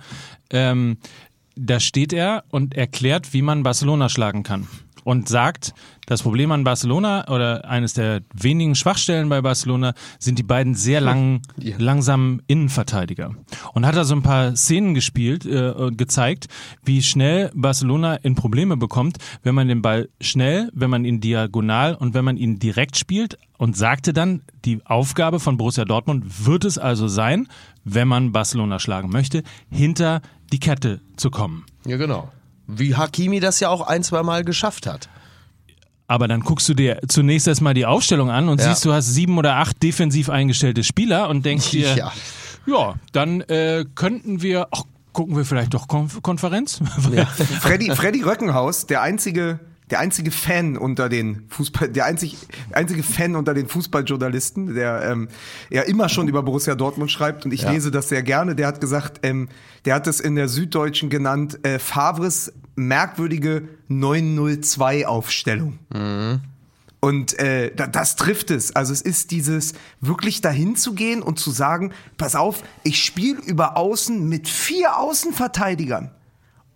[0.49, 0.97] Ähm,
[1.55, 4.67] da steht er und erklärt, wie man Barcelona schlagen kann.
[5.03, 5.73] Und sagt,
[6.05, 11.01] das Problem an Barcelona oder eines der wenigen Schwachstellen bei Barcelona sind die beiden sehr
[11.01, 13.35] langen, langsamen Innenverteidiger.
[13.73, 16.47] Und hat da so ein paar Szenen gespielt, äh, und gezeigt,
[16.83, 21.95] wie schnell Barcelona in Probleme bekommt, wenn man den Ball schnell, wenn man ihn diagonal
[21.95, 26.65] und wenn man ihn direkt spielt und sagte dann, die Aufgabe von Borussia Dortmund wird
[26.65, 27.47] es also sein,
[27.83, 31.65] wenn man Barcelona schlagen möchte, hinter die Kette zu kommen.
[31.85, 32.31] Ja, genau.
[32.73, 35.09] Wie Hakimi das ja auch ein, zwei Mal geschafft hat.
[36.07, 38.69] Aber dann guckst du dir zunächst erstmal die Aufstellung an und Ja.
[38.69, 42.11] siehst, du hast sieben oder acht defensiv eingestellte Spieler und denkst dir, Ja.
[42.65, 46.81] ja, dann äh, könnten wir, ach, gucken wir vielleicht doch Konf Konferenz?
[47.61, 49.59] Freddy, Freddy Röckenhaus, der einzige,
[49.91, 52.37] der einzige Fan unter den Fußball, der einzig,
[52.71, 55.27] einzige Fan unter den Fußballjournalisten, der ähm,
[55.69, 57.71] ja immer schon über Borussia Dortmund schreibt und ich Ja.
[57.71, 58.55] lese das sehr gerne.
[58.55, 59.49] Der hat gesagt, ähm,
[59.85, 65.79] der hat es in der Süddeutschen genannt, äh, Favres merkwürdige 902-Aufstellung.
[66.99, 68.75] Und äh, da, das trifft es.
[68.75, 73.39] Also es ist dieses wirklich dahin zu gehen und zu sagen, pass auf, ich spiele
[73.41, 76.11] über Außen mit vier Außenverteidigern.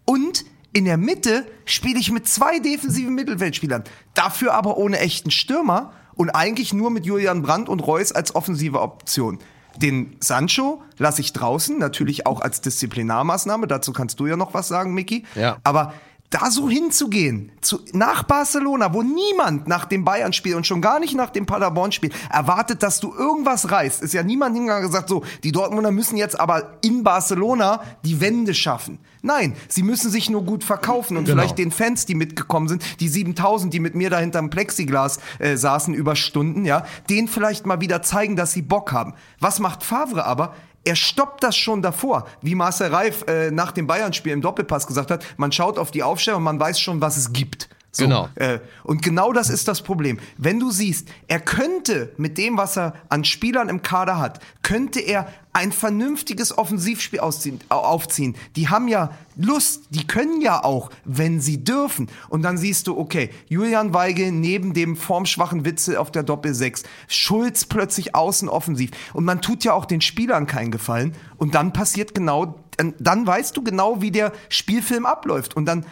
[0.05, 0.43] Und
[0.75, 3.85] in der Mitte spiele ich mit zwei defensiven Mittelfeldspielern.
[4.13, 8.81] Dafür aber ohne echten Stürmer und eigentlich nur mit Julian Brandt und Reus als offensive
[8.81, 9.39] Option.
[9.77, 13.67] Den Sancho lasse ich draußen, natürlich auch als Disziplinarmaßnahme.
[13.67, 15.23] Dazu kannst du ja noch was sagen, Micky.
[15.35, 15.59] Ja.
[15.63, 15.93] Aber
[16.35, 21.15] da so hinzugehen, zu, nach Barcelona, wo niemand nach dem Bayern-Spiel und schon gar nicht
[21.15, 25.23] nach dem Paderborn-Spiel erwartet, dass du irgendwas reißt, ist ja niemand hingegangen und gesagt, so,
[25.45, 28.99] die Dortmunder müssen jetzt aber in Barcelona die Wende schaffen.
[29.21, 33.07] Nein, sie müssen sich nur gut verkaufen und vielleicht den Fans, die mitgekommen sind, die
[33.07, 37.79] 7000, die mit mir da hinterm Plexiglas äh, saßen über Stunden, ja, denen vielleicht mal
[37.79, 39.13] wieder zeigen, dass sie Bock haben.
[39.39, 40.53] Was macht Favre aber?
[40.85, 45.09] Er stoppt das schon davor, wie Marcel Reif äh, nach dem Bayern-Spiel im Doppelpass gesagt
[45.09, 45.25] hat.
[45.35, 47.69] Man schaut auf die Aufstellung und man weiß schon, was es gibt.
[47.95, 48.27] So, Genau.
[48.35, 50.19] Äh, und genau das ist das Problem.
[50.37, 54.99] Wenn du siehst, er könnte mit dem, was er an Spielern im Kader hat, könnte
[54.99, 58.35] er ein vernünftiges Offensivspiel ausziehen, au- aufziehen.
[58.57, 62.09] Die haben ja Lust, die können ja auch, wenn sie dürfen.
[62.27, 67.63] Und dann siehst du, okay, Julian Weigel neben dem formschwachen Witzel auf der Doppel-6, Schulz
[67.63, 68.91] plötzlich außen offensiv.
[69.13, 71.13] Und man tut ja auch den Spielern keinen Gefallen.
[71.37, 72.59] Und dann passiert genau,
[72.99, 75.55] dann weißt du genau, wie der Spielfilm abläuft.
[75.55, 75.85] Und dann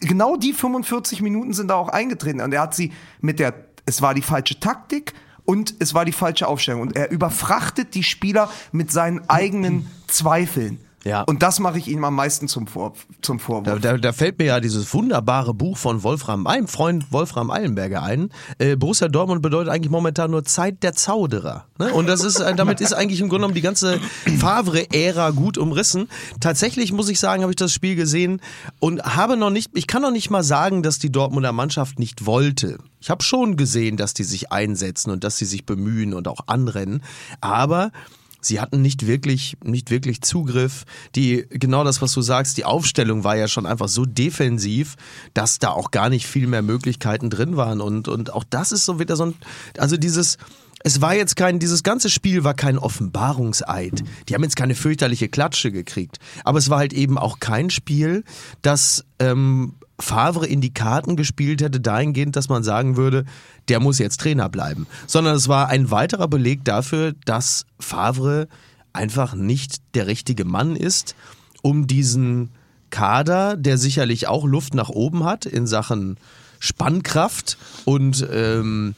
[0.00, 2.40] genau die 45 Minuten sind da auch eingetreten.
[2.40, 3.54] Und er hat sie mit der,
[3.86, 5.14] es war die falsche Taktik
[5.44, 6.82] und es war die falsche Aufstellung.
[6.82, 10.80] Und er überfrachtet die Spieler mit seinen eigenen Zweifeln.
[11.08, 11.22] Ja.
[11.22, 12.92] Und das mache ich ihm am meisten zum, Vor
[13.22, 13.80] zum Vorwurf.
[13.80, 18.02] Da, da, da fällt mir ja dieses wunderbare Buch von Wolfram, meinem Freund Wolfram Eilenberger
[18.02, 18.30] ein.
[18.58, 21.64] Äh, Borussia Dortmund bedeutet eigentlich momentan nur Zeit der Zauderer.
[21.78, 21.92] Ne?
[21.94, 24.00] Und das ist, äh, damit ist eigentlich im Grunde genommen die ganze
[24.38, 26.08] Favre-Ära gut umrissen.
[26.40, 28.42] Tatsächlich muss ich sagen, habe ich das Spiel gesehen
[28.78, 32.26] und habe noch nicht, ich kann noch nicht mal sagen, dass die Dortmunder Mannschaft nicht
[32.26, 32.78] wollte.
[33.00, 36.40] Ich habe schon gesehen, dass die sich einsetzen und dass sie sich bemühen und auch
[36.48, 37.02] anrennen.
[37.40, 37.92] Aber
[38.40, 40.84] Sie hatten nicht wirklich, nicht wirklich Zugriff.
[41.16, 44.96] Die, genau das, was du sagst, die Aufstellung war ja schon einfach so defensiv,
[45.34, 47.80] dass da auch gar nicht viel mehr Möglichkeiten drin waren.
[47.80, 49.34] Und, und auch das ist so wieder so ein,
[49.76, 50.38] also dieses,
[50.84, 54.04] es war jetzt kein, dieses ganze Spiel war kein Offenbarungseid.
[54.28, 56.18] Die haben jetzt keine fürchterliche Klatsche gekriegt.
[56.44, 58.24] Aber es war halt eben auch kein Spiel,
[58.62, 63.24] das ähm, Favre in die Karten gespielt hätte, dahingehend, dass man sagen würde,
[63.68, 64.86] der muss jetzt Trainer bleiben.
[65.06, 68.48] Sondern es war ein weiterer Beleg dafür, dass Favre
[68.92, 71.16] einfach nicht der richtige Mann ist,
[71.62, 72.50] um diesen
[72.90, 76.16] Kader, der sicherlich auch Luft nach oben hat in Sachen
[76.60, 78.94] Spannkraft und, ähm,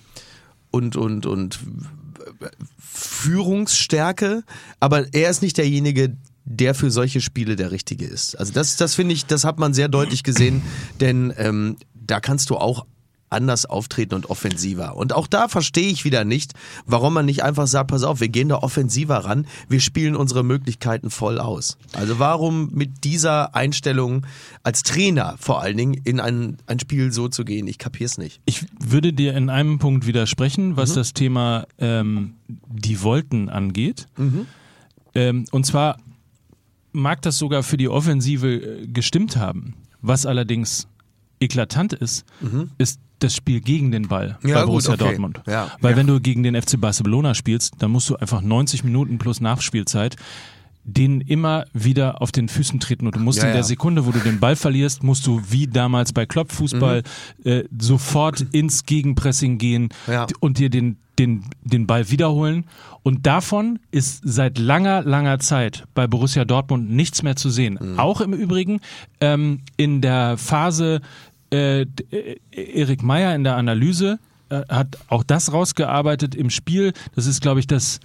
[0.71, 1.59] und, und, und
[2.79, 4.45] Führungsstärke,
[4.79, 8.35] aber er ist nicht derjenige, der für solche Spiele der Richtige ist.
[8.35, 10.63] Also das, das finde ich, das hat man sehr deutlich gesehen,
[11.01, 12.87] denn ähm, da kannst du auch
[13.31, 14.97] anders auftreten und offensiver.
[14.97, 16.53] Und auch da verstehe ich wieder nicht,
[16.85, 20.43] warum man nicht einfach sagt, pass auf, wir gehen da offensiver ran, wir spielen unsere
[20.43, 21.79] Möglichkeiten voll aus.
[21.93, 24.27] Also warum mit dieser Einstellung
[24.65, 27.67] als Trainer vor allen Dingen in ein, ein Spiel so zu gehen?
[27.69, 28.41] Ich kapier's nicht.
[28.45, 30.77] Ich würde dir in einem Punkt widersprechen, Mhm.
[30.77, 34.07] was das Thema ähm, die Wollten angeht.
[34.17, 34.47] Mhm.
[35.15, 35.99] Ähm, und zwar
[36.93, 38.49] mag das sogar für die Offensive
[38.83, 39.75] äh, gestimmt haben.
[40.03, 40.89] Was allerdings
[41.41, 42.25] eklatant ist,
[42.79, 44.49] ist das Spiel gegen den Ball Mhm.
[44.49, 45.05] Ja, bei gut, Borussia okay.
[45.05, 45.41] Dortmund.
[45.47, 45.71] Ja.
[45.81, 45.97] Weil Ja.
[45.97, 50.17] wenn du gegen den FC Barcelona spielst, dann musst du einfach 90 Minuten plus Nachspielzeit
[50.83, 53.63] denen immer wieder auf den Füßen treten und du musst Ja, in der ja.
[53.65, 57.03] Sekunde, wo du den Ball verlierst, musst du wie damals bei Kloppfußball
[57.45, 60.13] äh, sofort ins Gegenpressing gehen Mhm.
[60.13, 60.27] Ja.
[60.41, 62.65] und dir den, den, den Ball wiederholen.
[63.03, 67.79] Und davon ist seit langer, langer Zeit bei Borussia Dortmund nichts mehr zu sehen.
[67.81, 67.99] Mhm.
[68.01, 68.81] Auch im Übrigen
[69.21, 71.03] ähm, in der Phase
[71.53, 76.93] äh, äh, Erik Meyer in der Analyse äh, hat auch das rausgearbeitet im Spiel.
[77.15, 78.01] Das ist, glaube ich, das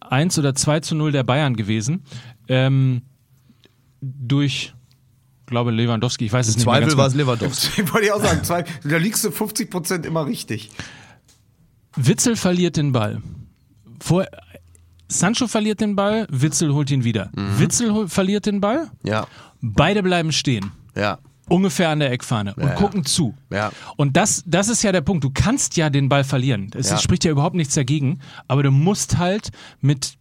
[0.00, 2.02] 1 oder 2 zu 0 der Bayern gewesen.
[2.48, 3.02] Ähm,
[4.00, 4.74] durch,
[5.46, 7.24] glaube Lewandowski, ich weiß es Im nicht mehr ganz Zweifel war es genau.
[7.24, 7.88] Lewandowski.
[7.92, 10.70] Wollte ich auch sagen, zwei, da liegst du 50 Prozent immer richtig.
[11.96, 13.20] Witzel verliert den Ball.
[14.00, 14.26] Vor,
[15.08, 17.30] Sancho verliert den Ball, Witzel holt ihn wieder.
[17.34, 17.58] Mhm.
[17.58, 19.26] Witzel hol, verliert den Ball, Ja,
[19.60, 20.70] beide bleiben stehen.
[20.94, 21.18] ja.
[21.48, 22.74] Ungefähr an der Eckfahne und ja.
[22.74, 23.34] gucken zu.
[23.50, 23.70] Ja.
[23.96, 25.24] Und das, das ist ja der Punkt.
[25.24, 26.70] Du kannst ja den Ball verlieren.
[26.74, 26.98] Es Ja.
[26.98, 28.20] spricht ja überhaupt nichts dagegen.
[28.48, 30.16] Aber du musst halt mit,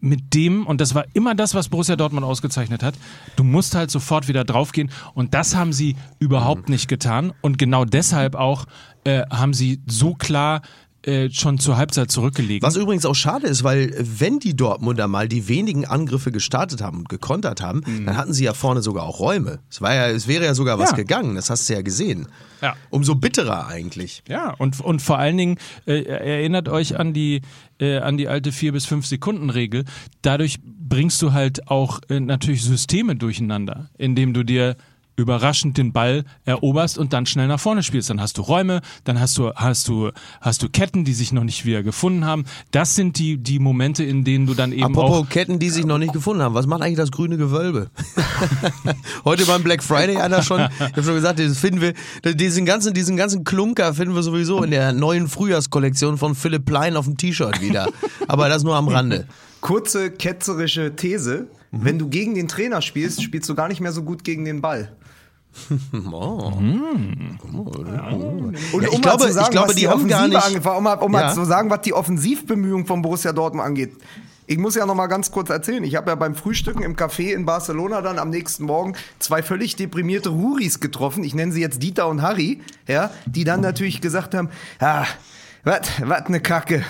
[0.00, 2.94] mit dem, und das war immer das, was Borussia Dortmund ausgezeichnet hat,
[3.36, 4.90] du musst halt sofort wieder draufgehen.
[5.14, 6.74] Und das haben sie überhaupt Mhm.
[6.74, 7.32] nicht getan.
[7.40, 8.66] Und genau deshalb auch
[9.04, 10.62] äh, haben sie so klar
[11.02, 12.66] äh, schon zur Halbzeit zurückgelegen.
[12.66, 16.98] Was übrigens auch schade ist, weil wenn die Dortmunder mal die wenigen Angriffe gestartet haben
[16.98, 19.60] und gekontert haben, dann hatten sie ja vorne sogar auch Räume.
[19.70, 20.96] Es, war ja, es wäre ja sogar was Ja.
[20.96, 22.26] gegangen, das hast du ja gesehen.
[22.60, 22.74] Ja.
[22.90, 24.22] Umso bitterer eigentlich.
[24.28, 27.40] Ja, und, und vor allen Dingen äh, erinnert euch an die,
[27.80, 29.84] äh, an die alte 4 bis 5 Sekunden Regel.
[30.20, 34.76] Dadurch bringst du halt auch äh, natürlich Systeme durcheinander, indem du dir
[35.20, 38.10] überraschend den Ball eroberst und dann schnell nach vorne spielst.
[38.10, 41.44] Dann hast du Räume, dann hast du, hast du, hast du Ketten, die sich noch
[41.44, 42.44] nicht wieder gefunden haben.
[42.70, 45.28] Das sind die, die Momente, in denen du dann eben Apropos auch.
[45.28, 46.54] Ketten, die sich noch nicht gefunden haben.
[46.54, 47.90] Was macht eigentlich das grüne Gewölbe?
[49.24, 50.60] Heute beim Black Friday einer schon.
[50.60, 51.94] Ich habe schon gesagt, das finden wir,
[52.34, 56.96] diesen ganzen, diesen ganzen Klunker finden wir sowieso in der neuen Frühjahrskollektion von Philipp Plein
[56.96, 57.88] auf dem T-Shirt wieder.
[58.28, 59.26] Aber das nur am Rande.
[59.60, 61.48] Kurze ketzerische These.
[61.72, 64.60] Wenn du gegen den Trainer spielst, spielst du gar nicht mehr so gut gegen den
[64.60, 64.90] Ball.
[66.12, 66.52] Oh.
[66.56, 67.38] Und
[68.82, 70.82] Ja, ich um mal glaube- zu sagen, ich glaube, was die haben gar nicht- um
[70.84, 71.20] mal, um Ja.
[71.20, 73.92] mal zu sagen, was die Offensivbemühungen von Borussia Dortmund angeht.
[74.46, 75.84] Ich muss ja noch mal ganz kurz erzählen.
[75.84, 79.76] Ich habe ja beim Frühstücken im Café in Barcelona dann am nächsten Morgen zwei völlig
[79.76, 81.22] deprimierte Huris getroffen.
[81.22, 84.48] Ich nenne sie jetzt Dieter und Harry, ja, die dann natürlich gesagt haben,
[84.80, 85.04] ah,
[85.62, 86.82] was, was ne Kacke.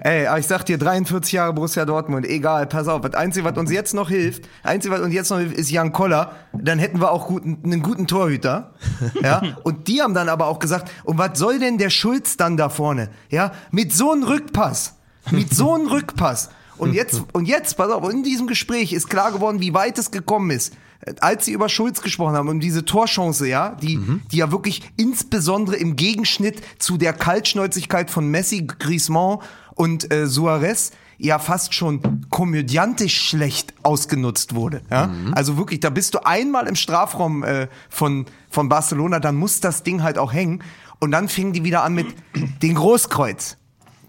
[0.00, 3.72] Ey, ich sag dir, 43 Jahre Borussia Dortmund, egal, pass auf, das Einzige, was uns
[3.72, 7.10] jetzt noch hilft, Einzige, was uns jetzt noch hilft, ist Jan Koller, dann hätten wir
[7.10, 8.74] auch guten, einen guten Torhüter,
[9.22, 12.56] ja, und die haben dann aber auch gesagt, und was soll denn der Schulz dann
[12.56, 14.94] da vorne, ja, mit so einem Rückpass,
[15.32, 19.32] mit so einem Rückpass, und jetzt, und jetzt, pass auf, in diesem Gespräch ist klar
[19.32, 20.74] geworden, wie weit es gekommen ist.
[21.20, 23.98] Als sie über Schulz gesprochen haben, um diese Torchance, ja, die,
[24.32, 29.38] die ja wirklich insbesondere im Gegenschnitt zu der Kaltschnäuzigkeit von Messi, Griezmann
[29.74, 34.82] und äh, Suarez ja fast schon komödiantisch schlecht ausgenutzt wurde.
[34.90, 35.10] Ja?
[35.32, 39.82] Also wirklich, da bist du einmal im Strafraum äh, von, von Barcelona, dann muss das
[39.82, 40.62] Ding halt auch hängen.
[41.00, 42.06] Und dann fingen die wieder an mit
[42.62, 43.56] den Großkreuz.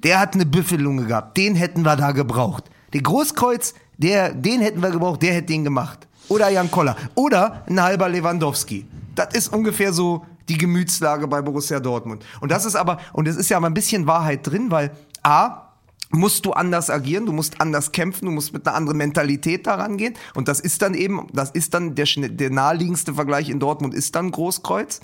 [0.04, 1.36] Der hat eine Büffelunge gehabt.
[1.38, 2.66] Den hätten wir da gebraucht.
[2.94, 6.08] Den Großkreuz, der, den hätten wir gebraucht, der hätte den gemacht.
[6.30, 6.96] Oder Jan Koller.
[7.16, 8.86] Oder ein halber Lewandowski.
[9.16, 12.26] Das ist ungefähr so die Gemütslage bei Borussia Dortmund.
[12.40, 14.92] Und das ist aber, und es ist ja mal ein bisschen Wahrheit drin, weil
[15.24, 15.70] A,
[16.12, 19.98] musst du anders agieren, du musst anders kämpfen, du musst mit einer anderen Mentalität daran
[19.98, 20.16] gehen.
[20.34, 24.16] Und das ist dann eben, das ist dann der, der naheliegendste Vergleich in Dortmund ist
[24.16, 25.02] dann Großkreuz.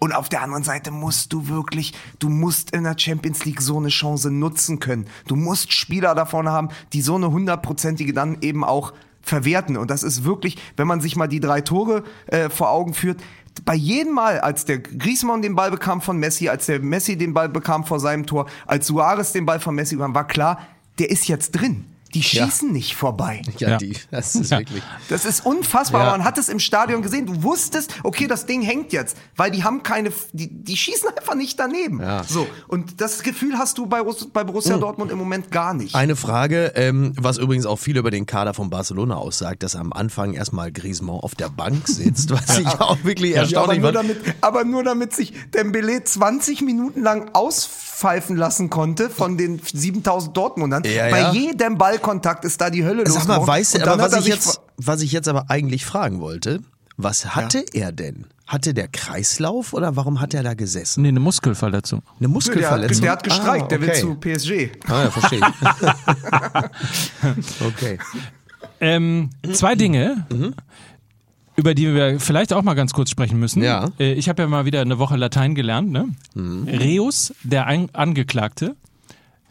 [0.00, 3.78] Und auf der anderen Seite musst du wirklich, du musst in der Champions League so
[3.78, 5.06] eine Chance nutzen können.
[5.26, 8.92] Du musst Spieler davon haben, die so eine hundertprozentige dann eben auch
[9.24, 9.76] verwerten.
[9.76, 13.20] Und das ist wirklich, wenn man sich mal die drei Tore äh, vor Augen führt,
[13.64, 17.34] bei jedem Mal, als der Griezmann den Ball bekam von Messi, als der Messi den
[17.34, 20.58] Ball bekam vor seinem Tor, als Suarez den Ball von Messi bekam, war klar,
[20.98, 21.84] der ist jetzt drin.
[22.14, 23.42] Die schießen nicht vorbei.
[23.58, 23.76] Ja, Ja.
[23.76, 24.82] die, das ist wirklich.
[25.08, 26.00] Das ist unfassbar.
[26.02, 26.08] Ja.
[26.08, 27.26] aber Man hat es im Stadion gesehen.
[27.26, 31.34] Du wusstest, okay, das Ding hängt jetzt, weil die haben keine, die, die schießen einfach
[31.34, 32.00] nicht daneben.
[32.00, 32.24] Ja.
[32.24, 32.46] So.
[32.68, 35.94] Und das Gefühl hast du bei, bei Borussia Dortmund im Moment gar nicht.
[35.94, 39.92] Eine Frage, ähm, was übrigens auch viel über den Kader von Barcelona aussagt, dass am
[39.92, 43.92] Anfang erstmal Griezmann auf der Bank sitzt, was ich auch wirklich Ja, aber, erstaunlich nur
[43.92, 47.30] damit, aber nur damit sich Dembele 20 Minuten lang
[48.04, 50.82] auspfeifen lassen konnte von den 7000 Dortmundern.
[50.84, 51.32] Ja, Bei ja.
[51.32, 53.14] jedem Ballkontakt ist da die Hölle los.
[53.14, 56.60] Sag mal, weißt du, aber was ich, jetzt, was ich jetzt aber eigentlich fragen wollte,
[56.96, 58.26] was hatte er denn?
[58.46, 61.02] Hatte der Kreislauf oder warum hat er da gesessen?
[61.02, 62.00] Nee, eine Muskelverletzung.
[62.00, 63.02] Eine Der hat, Muskelverletzung?
[63.02, 64.00] der hat gestreikt, ah, der will okay.
[64.00, 64.70] zu PSG.
[64.86, 65.40] Ah, ja, verstehe.
[67.66, 67.98] okay.
[68.80, 70.26] Ähm, zwei Dinge,
[71.56, 73.62] über die wir vielleicht auch mal ganz kurz sprechen müssen.
[73.62, 73.90] Ja.
[73.98, 75.90] Äh, ich habe ja mal wieder eine Woche Latein gelernt.
[75.90, 76.08] Ne?
[76.36, 78.76] Reus, der Angeklagte.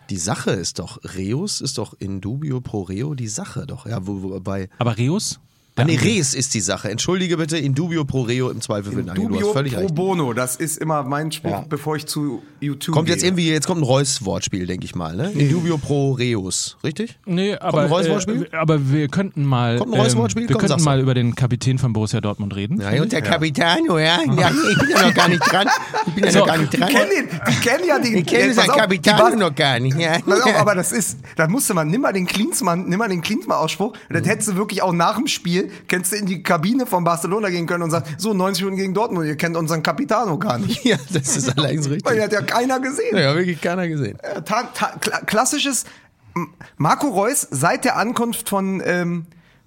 [0.09, 3.85] Die Sache ist doch, Reus ist doch in dubio pro reo die Sache doch.
[3.85, 4.69] Ja, wo, wo, bei.
[4.77, 5.39] Aber Reus?
[5.75, 6.89] Ah, nee, Res ist die Sache.
[6.91, 9.29] Entschuldige bitte, in dubio pro reo im Zweifel wird angegeben.
[9.29, 9.95] Du Dubio hast völlig pro recht.
[9.95, 11.65] bono, das ist immer mein Spruch, Ja.
[11.67, 15.31] bevor ich zu YouTube Kommt jetzt irgendwie, jetzt kommt ein Reus-Wortspiel, denke ich mal, ne?
[15.31, 17.17] In dubio pro reus, richtig?
[17.25, 18.49] Nee, ein aber, Reus-Wortspiel?
[18.51, 20.43] äh, aber wir könnten mal, Kommt ein Reus-Wortspiel?
[20.43, 22.79] ähm, wir Komm, könnten mal über den Kapitän von Borussia Dortmund reden.
[22.79, 24.19] Ja, und der Capitano, ja?
[24.37, 24.51] ja?
[24.71, 25.67] Ich bin ja noch gar nicht dran.
[26.05, 26.89] Ich bin ja So, noch gar nicht Die dran.
[26.89, 29.79] kennen, den, die kennen ja den Ich kenne pass den auf, die Capitano noch gar
[29.79, 29.97] nicht.
[29.97, 30.17] Ja.
[30.17, 33.93] Auf, aber das ist, da musste man, nimm mal den Klinsmann, nimm mal den Klinsmann-Ausspruch,
[33.93, 37.03] und dann hättest du wirklich auch nach dem Spiel, kennst du in die Kabine von
[37.03, 40.57] Barcelona gehen können und sagen, so 90 Minuten gegen Dortmund, ihr kennt unseren Capitano gar
[40.57, 40.83] nicht.
[40.85, 42.13] ja, das ist allerdings Weil richtig.
[42.13, 43.17] den hat ja keiner gesehen.
[43.17, 44.17] Ja, wirklich keiner gesehen.
[44.21, 44.41] Äh,
[45.25, 45.85] klassisches
[46.77, 49.25] Marco Reus seit der Ankunft von, ähm,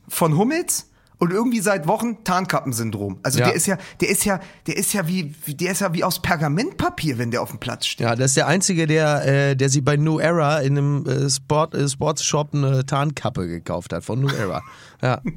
[0.08, 3.20] von Hummels und irgendwie seit Wochen Tarnkappensyndrom.
[3.22, 3.46] Also Ja.
[3.46, 6.20] der ist ja, der ist ja, der ist ja wie, der ist ja wie aus
[6.20, 8.04] Pergamentpapier, wenn der auf dem Platz steht.
[8.06, 11.30] Ja, das ist der Einzige, der, äh, der sich bei New Era in einem äh,
[11.30, 14.62] Sport, äh, Sportsshop eine Tarnkappe gekauft hat von New Era.
[15.02, 15.22] Ja.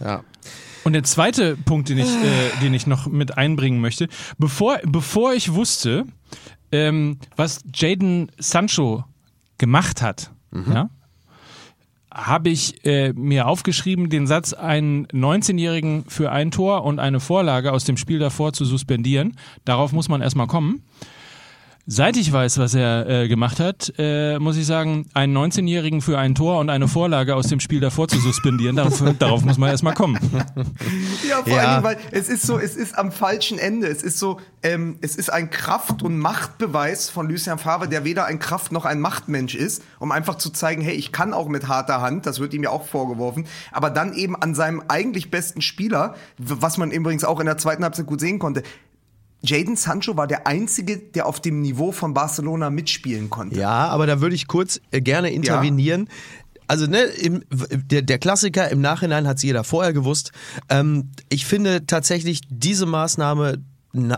[0.00, 0.22] Ja.
[0.84, 5.34] Und der zweite Punkt, den ich, äh, den ich noch mit einbringen möchte, bevor, bevor
[5.34, 6.04] ich wusste,
[6.70, 9.04] ähm, was Jaden Sancho
[9.58, 10.30] gemacht hat,
[10.72, 10.90] ja,
[12.16, 17.72] habe ich äh, mir aufgeschrieben, den Satz, einen 19-Jährigen für ein Tor und eine Vorlage
[17.72, 19.36] aus dem Spiel davor zu suspendieren.
[19.66, 20.82] Darauf muss man erstmal kommen.
[21.88, 26.18] Seit ich weiß, was er äh, gemacht hat, äh, muss ich sagen, einen 19-Jährigen für
[26.18, 29.70] ein Tor und eine Vorlage aus dem Spiel davor zu suspendieren, darauf, darauf muss man
[29.70, 30.18] erstmal kommen.
[31.28, 31.58] Ja, vor Ja.
[31.58, 33.86] allen Dingen, weil es ist so, es ist am falschen Ende.
[33.86, 38.24] Es ist so, ähm, es ist ein Kraft- und Machtbeweis von Lucien Favre, der weder
[38.26, 41.68] ein Kraft- noch ein Machtmensch ist, um einfach zu zeigen, hey, ich kann auch mit
[41.68, 45.62] harter Hand, das wird ihm ja auch vorgeworfen, aber dann eben an seinem eigentlich besten
[45.62, 48.64] Spieler, was man übrigens auch in der zweiten Halbzeit gut sehen konnte,
[49.46, 53.58] Jaden Sancho war der Einzige, der auf dem Niveau von Barcelona mitspielen konnte.
[53.58, 56.08] Ja, aber da würde ich kurz äh, gerne intervenieren.
[56.68, 60.32] Also ne, im, der, der Klassiker im Nachhinein hat es jeder vorher gewusst.
[60.68, 63.62] Ähm, ich finde tatsächlich diese Maßnahme, na,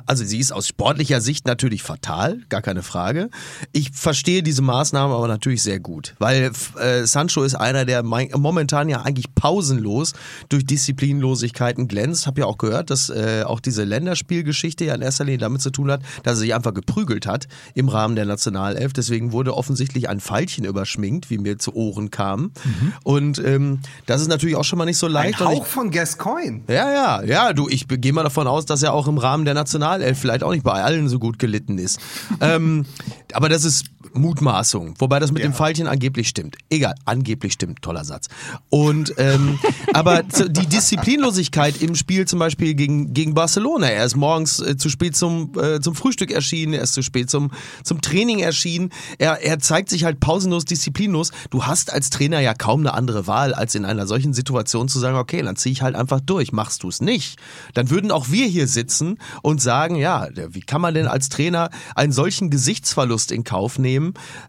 [0.06, 3.30] also sie ist aus sportlicher Sicht natürlich fatal, gar keine Frage.
[3.72, 8.88] Ich verstehe diese Maßnahme aber natürlich sehr gut, weil äh, Sancho ist einer, der momentan
[8.88, 10.12] ja eigentlich pausenlos
[10.48, 12.26] durch Disziplinlosigkeiten glänzt.
[12.26, 15.70] Hab ja auch gehört, dass äh, auch diese Länderspielgeschichte ja in erster Linie damit zu
[15.70, 18.92] tun hat, dass er sich einfach geprügelt hat im Rahmen der Nationalelf.
[18.92, 22.52] Deswegen wurde offensichtlich ein Pfeilchen überschminkt, wie mir zu Ohren kam.
[23.04, 25.40] Und ähm, das ist natürlich auch schon mal nicht so Ein leicht.
[25.40, 26.62] Ich- Hauch von Gascoigne.
[26.68, 29.54] ja, ja, ja, du, ich gehe mal davon aus, dass er auch im Rahmen der
[29.54, 29.67] Nationalelf
[30.14, 32.00] vielleicht auch nicht bei allen so gut gelitten ist.
[32.40, 32.86] ähm,
[33.32, 36.56] aber das ist Mutmaßung, wobei das mit dem Pfeilchen angeblich stimmt.
[36.70, 38.28] Egal, angeblich stimmt, toller Satz.
[38.70, 39.58] Und ähm,
[39.92, 44.88] aber die Disziplinlosigkeit im Spiel zum Beispiel gegen, gegen Barcelona, er ist morgens äh, zu
[44.88, 47.50] spät zum, äh, zum Frühstück erschienen, er ist zu spät zum,
[47.82, 51.32] zum Training erschienen, er, er zeigt sich halt pausenlos disziplinlos.
[51.50, 54.98] Du hast als Trainer ja kaum eine andere Wahl, als in einer solchen Situation zu
[54.98, 56.52] sagen, okay, dann zieh ich halt einfach durch.
[56.52, 57.38] Machst du es nicht,
[57.74, 61.70] dann würden auch wir hier sitzen und sagen, ja, wie kann man denn als Trainer
[61.94, 63.97] einen solchen Gesichtsverlust in Kauf nehmen?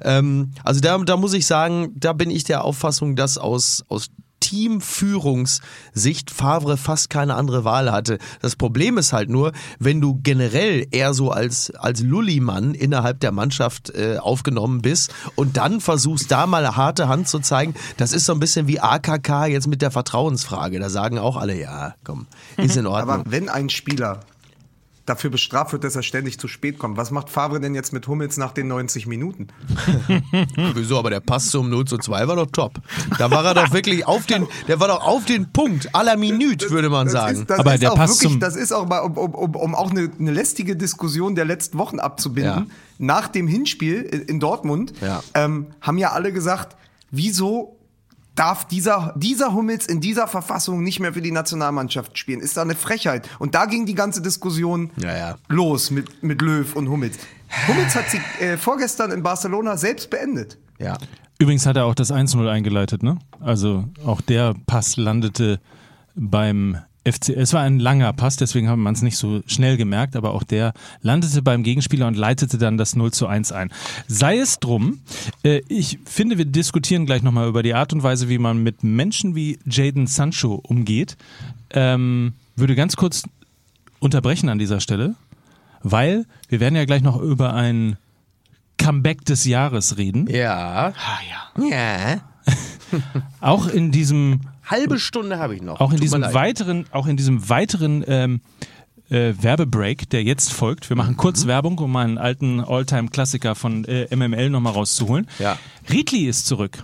[0.02, 4.10] Ähm, also da, da muss ich sagen, da bin ich der Auffassung, dass aus, aus
[4.40, 8.18] Teamführungssicht Favre fast keine andere Wahl hatte.
[8.42, 13.32] Das Problem ist halt nur, wenn du generell eher so als, als Lullimann innerhalb der
[13.32, 18.14] Mannschaft äh, aufgenommen bist und dann versuchst, da mal eine harte Hand zu zeigen, das
[18.14, 20.80] ist so ein bisschen wie AKK jetzt mit der Vertrauensfrage.
[20.80, 23.10] Da sagen auch alle, ja, komm, ist in Ordnung.
[23.10, 24.22] Aber wenn ein Spieler
[25.10, 28.08] dafür bestraft wird, dass er ständig zu spät kommt, was macht Favre denn jetzt mit
[28.08, 29.48] Hummels nach den 90 Minuten?
[30.76, 32.74] Wieso, aber der Pass zum 0 zu 2 war doch top.
[33.18, 36.70] Da war er doch wirklich auf den, der war doch auf den Punkt, aller Minute,
[36.70, 37.40] würde man Das sagen.
[37.42, 39.56] ist, das Aber ist der auch passt wirklich, zum- das ist auch mal, um, um,
[39.56, 42.66] um, auch eine, eine lästige Diskussion der letzten Wochen abzubinden.
[42.70, 42.76] Ja.
[43.00, 45.24] Nach dem Hinspiel in in Dortmund Ja.
[45.34, 46.76] ähm, haben ja alle gesagt,
[47.12, 47.79] wieso
[48.40, 52.40] darf dieser, dieser Hummels in dieser Verfassung nicht mehr für die Nationalmannschaft spielen.
[52.40, 53.28] Ist da eine Frechheit.
[53.38, 55.36] Und da ging die ganze Diskussion Ja, ja.
[55.50, 57.18] los mit, mit Löw und Hummels.
[57.68, 60.58] Hummels hat sie äh, vorgestern in Barcelona selbst beendet.
[60.78, 60.98] Ja.
[61.38, 63.18] Übrigens hat er auch das 1-0 eingeleitet, ne?
[63.42, 65.60] Also auch der Pass landete
[66.16, 66.78] beim
[67.12, 67.30] FC.
[67.30, 70.44] Es war ein langer Pass, deswegen hat man es nicht so schnell gemerkt, aber auch
[70.44, 73.72] der landete beim Gegenspieler und leitete dann das 0 zu 1 ein.
[74.08, 75.00] Sei es drum,
[75.44, 78.84] äh, ich finde, wir diskutieren gleich nochmal über die Art und Weise, wie man mit
[78.84, 81.18] Menschen wie Jaden Sancho umgeht.
[81.72, 83.24] Ähm, würde ganz kurz
[84.00, 85.16] unterbrechen an dieser Stelle,
[85.84, 87.98] weil wir werden ja gleich noch über ein
[88.78, 90.28] Comeback des Jahres reden.
[90.30, 90.94] Ja.
[91.70, 92.22] Ja.
[93.42, 95.80] Auch in diesem, Halbe Stunde habe ich noch.
[95.80, 98.42] auch in Tut diesem weiteren, auch in diesem weiteren ähm,
[99.10, 100.90] äh, Werbebreak, der jetzt folgt.
[100.90, 101.48] Wir machen kurz Mhm.
[101.50, 105.28] Werbung, um einen alten Alltime-Klassiker von äh, MML nochmal rauszuholen.
[105.40, 105.58] Ja.
[105.90, 106.84] Riedli ist zurück.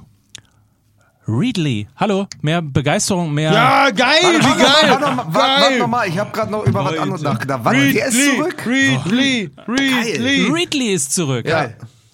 [1.28, 1.88] Readly.
[1.96, 3.52] Hallo, mehr Begeisterung, mehr.
[3.52, 5.00] Ja, geil, wie Warte geil.
[5.00, 7.66] noch mal, warte, warte noch mal, ich habe gerade noch über was anderes nachgedacht.
[7.66, 8.64] Warte, der ist zurück.
[8.66, 10.52] Readly, Readly.
[10.52, 11.48] Readly ist zurück.
[11.48, 11.70] Ja.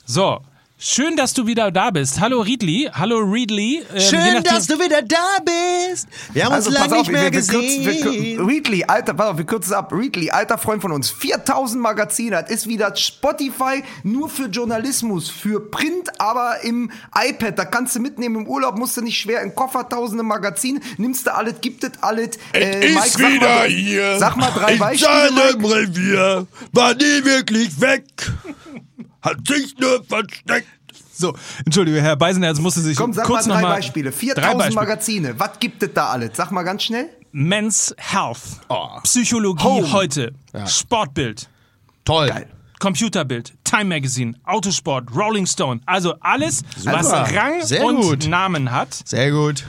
[0.06, 0.40] So,
[0.84, 2.20] schön, dass du wieder da bist.
[2.20, 2.90] Hallo Readly.
[2.92, 3.84] Hallo Readly.
[3.94, 5.38] Ähm, Schön, dass du wieder da
[5.90, 6.08] bist.
[6.34, 8.40] Wir haben uns Also pass lange auf, nicht mehr wir, wir kürzen, wir, gesehen.
[8.40, 9.94] kür- Readly, alter, pass auf, wir kürzen es ab.
[9.94, 15.60] Readly, alter Freund von uns, 4000 Magazine, das ist wieder Spotify nur für Journalismus, für
[15.70, 19.54] Print, aber im iPad, da kannst du mitnehmen im Urlaub, musst du nicht schwer in
[19.56, 22.38] Koffer, tausende Magazine, nimmst du alles, gibt es alles.
[22.54, 24.18] Äh, Mike, sag mal, hier.
[24.20, 25.76] Sag mal drei in Beispiele.
[25.76, 26.48] Revier.
[26.72, 28.04] War nie wirklich weg.
[29.22, 30.68] Hat sich nur versteckt.
[31.14, 31.34] So,
[31.66, 34.58] Entschuldige, Herr Beisenherz musste sich Komm, sag kurz mal drei noch mal Beispiele, Drei 4000
[34.58, 34.76] Beispiele.
[34.76, 36.32] Magazine, was gibt es da alles?
[36.34, 37.10] Sag mal ganz schnell.
[37.32, 38.88] Men's Health, Oh.
[39.04, 39.92] Psychologie Home.
[39.94, 40.34] heute,
[40.68, 41.48] Sportbild,
[42.06, 42.32] Toll.
[42.80, 45.82] Computerbild, Time Magazine, Autosport, Rolling Stone.
[45.86, 48.28] Also alles, was Rang Sehr und gut.
[48.28, 49.64] Namen hat, Sehr gut.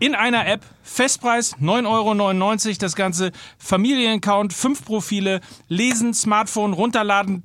[0.00, 0.62] in einer App.
[0.82, 3.30] Festpreis 9,99 Euro das Ganze.
[3.58, 7.44] Familienaccount, fünf Profile, lesen, Smartphone, runterladen,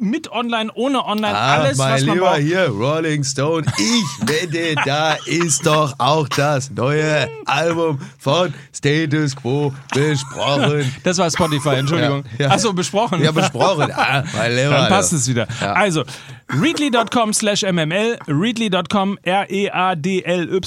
[0.00, 2.40] mit online, ohne online, Ah, alles, mein was man Lieber, braucht.
[2.40, 3.66] hier, Rolling Stone.
[3.78, 10.92] Ich wette, da ist doch auch das neue Album von Status Quo besprochen.
[11.02, 12.24] Das war Spotify, Entschuldigung.
[12.38, 12.50] Ja, ja.
[12.52, 13.22] Achso, besprochen.
[13.22, 13.90] Ja, besprochen.
[13.92, 14.70] Ah, mein Lieber.
[14.70, 15.16] Dann passt du.
[15.16, 15.46] es wieder.
[15.60, 15.72] Ja.
[15.72, 16.04] Also,
[16.48, 20.60] readly.com slash mml, readly.com, r-e-a-d-l-y.com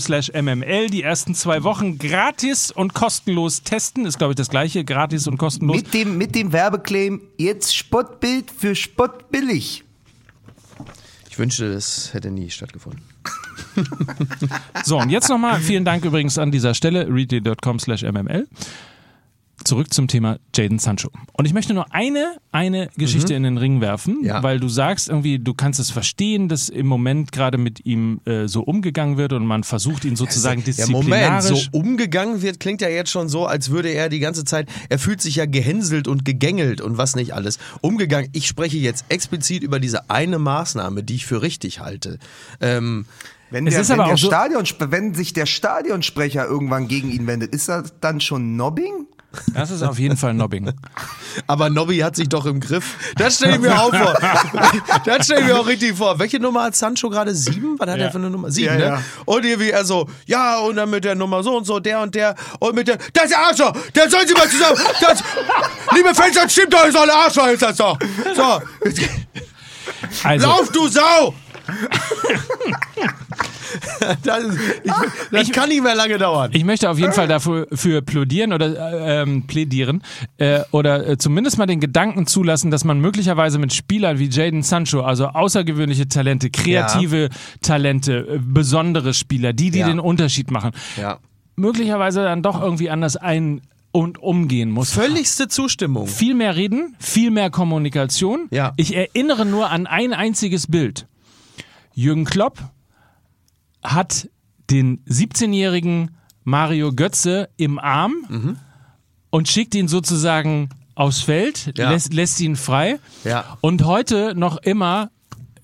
[0.00, 0.86] slash mml.
[0.88, 4.06] Die ersten zwei Wochen gratis und kostenlos testen.
[4.06, 4.84] Ist, glaube ich, das gleiche.
[4.84, 5.76] Gratis und kostenlos.
[5.76, 9.84] Mit dem, mit dem Werbeclaim, jetzt Spottbild für Spottbillig.
[11.30, 13.02] Ich wünschte, das hätte nie stattgefunden.
[14.84, 18.48] So, und jetzt nochmal vielen Dank übrigens an dieser Stelle, readly.com slash mml.
[19.64, 21.10] Zurück zum Thema Jaden Sancho.
[21.32, 24.24] Und ich möchte nur eine, eine Geschichte in den Ring werfen, Mhm.
[24.24, 24.42] Ja.
[24.42, 28.46] weil du sagst irgendwie, du kannst es verstehen, dass im Moment gerade mit ihm äh,
[28.46, 31.70] so umgegangen wird und man versucht ihn sozusagen Ja, Moment, disziplinarisch.
[31.72, 34.98] so umgegangen wird, klingt ja jetzt schon so, als würde er die ganze Zeit, er
[34.98, 37.58] fühlt sich ja gehänselt und gegängelt und was nicht alles.
[37.80, 42.18] Umgegangen, ich spreche jetzt explizit über diese eine Maßnahme, die ich für richtig halte.
[42.60, 43.06] Ähm,
[43.50, 47.52] Wenn, der, ist wenn, der so- Stadion, wenn sich der Stadionsprecher irgendwann gegen ihn wendet,
[47.54, 49.06] ist das dann schon Nobbing?
[49.54, 50.72] Das ist auf jeden Fall Nobbing.
[51.46, 52.94] aber Nobby hat sich doch im Griff.
[53.16, 54.14] Das stelle ich mir auch vor.
[55.04, 56.18] Das stelle ich mir auch richtig vor.
[56.18, 57.34] Welche Nummer hat Sancho gerade?
[57.34, 57.76] Sieben?
[57.78, 58.04] Was hat Ja.
[58.06, 58.50] er für eine Nummer?
[58.50, 58.84] Sieben, Ja, ne?
[58.84, 59.02] ja.
[59.24, 62.14] Und irgendwie er so, ja, und dann mit der Nummer so und so, der und
[62.14, 65.22] der, und mit der, das ist der Arschloch, der soll sie mal zusammen, das,
[65.94, 67.98] liebe Fans, das stimmt doch, ist doch ein Arschloch, ist das doch.
[68.36, 68.60] So,
[70.24, 71.34] Also, lauf, du Sau!
[74.22, 74.92] das ist, ich,
[75.30, 76.50] das kann nicht mehr lange dauern.
[76.54, 80.02] Ich möchte auf jeden Fall dafür für plädieren oder äh, ähm, plädieren
[80.38, 84.62] äh, oder äh, zumindest mal den Gedanken zulassen, dass man möglicherweise mit Spielern wie Jaden
[84.62, 87.28] Sancho, also außergewöhnliche Talente, kreative
[87.62, 89.88] Talente, äh, besondere Spieler, die die Ja.
[89.88, 91.18] den Unterschied machen, ja.
[91.56, 93.60] möglicherweise dann doch irgendwie anders ein
[93.90, 94.90] und umgehen muss.
[94.92, 96.06] Völligste Zustimmung.
[96.06, 98.46] Viel mehr reden, viel mehr Kommunikation.
[98.50, 98.72] Ja.
[98.76, 101.06] Ich erinnere nur an ein einziges Bild.
[101.98, 102.60] Jürgen Klopp
[103.82, 104.28] hat
[104.70, 106.12] den 17-jährigen
[106.44, 108.56] Mario Götze im Arm Mhm.
[109.30, 111.90] und schickt ihn sozusagen aufs Feld, Ja.
[111.90, 113.00] lässt, lässt ihn frei.
[113.24, 113.58] Ja.
[113.62, 115.10] Und heute noch immer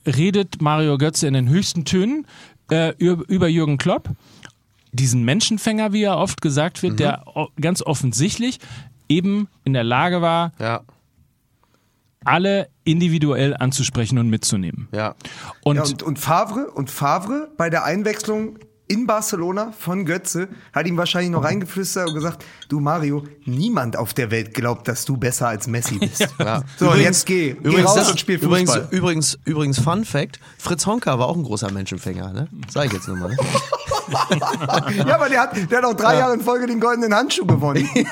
[0.04, 2.26] redet Mario Götze in den höchsten Tönen
[2.70, 4.08] äh, über, Jürgen Klopp,
[4.92, 8.58] diesen Menschenfänger, wie er oft gesagt wird, der o- ganz offensichtlich
[9.08, 10.80] eben in der Lage war, Ja,
[12.24, 14.88] alle individuell anzusprechen und mitzunehmen.
[14.92, 15.14] ja.
[15.62, 20.86] Und, Ja, und, und Favre und Favre bei der Einwechslung in Barcelona von Götze hat
[20.86, 25.16] ihm wahrscheinlich noch reingeflüstert und gesagt, du Mario, niemand auf der Welt glaubt, dass du
[25.16, 26.28] besser als Messi bist.
[26.38, 26.62] Ja.
[26.78, 28.88] So, und jetzt geh, geh Übrigens, raus das, und spiel übrigens, Fußball.
[28.90, 32.48] übrigens, übrigens, Fun Fact: Fritz Honka war auch ein großer Menschenfänger, ne?
[32.68, 33.34] Sag ich jetzt nur mal.
[35.06, 37.88] Ja, aber der hat, der hat auch drei Jahre in Folge den goldenen Handschuh gewonnen.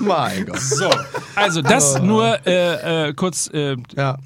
[0.00, 0.60] Mein Gott.
[0.60, 0.90] So,
[1.34, 3.48] also das nur äh, äh, kurz.
[3.52, 4.18] Äh, Ja.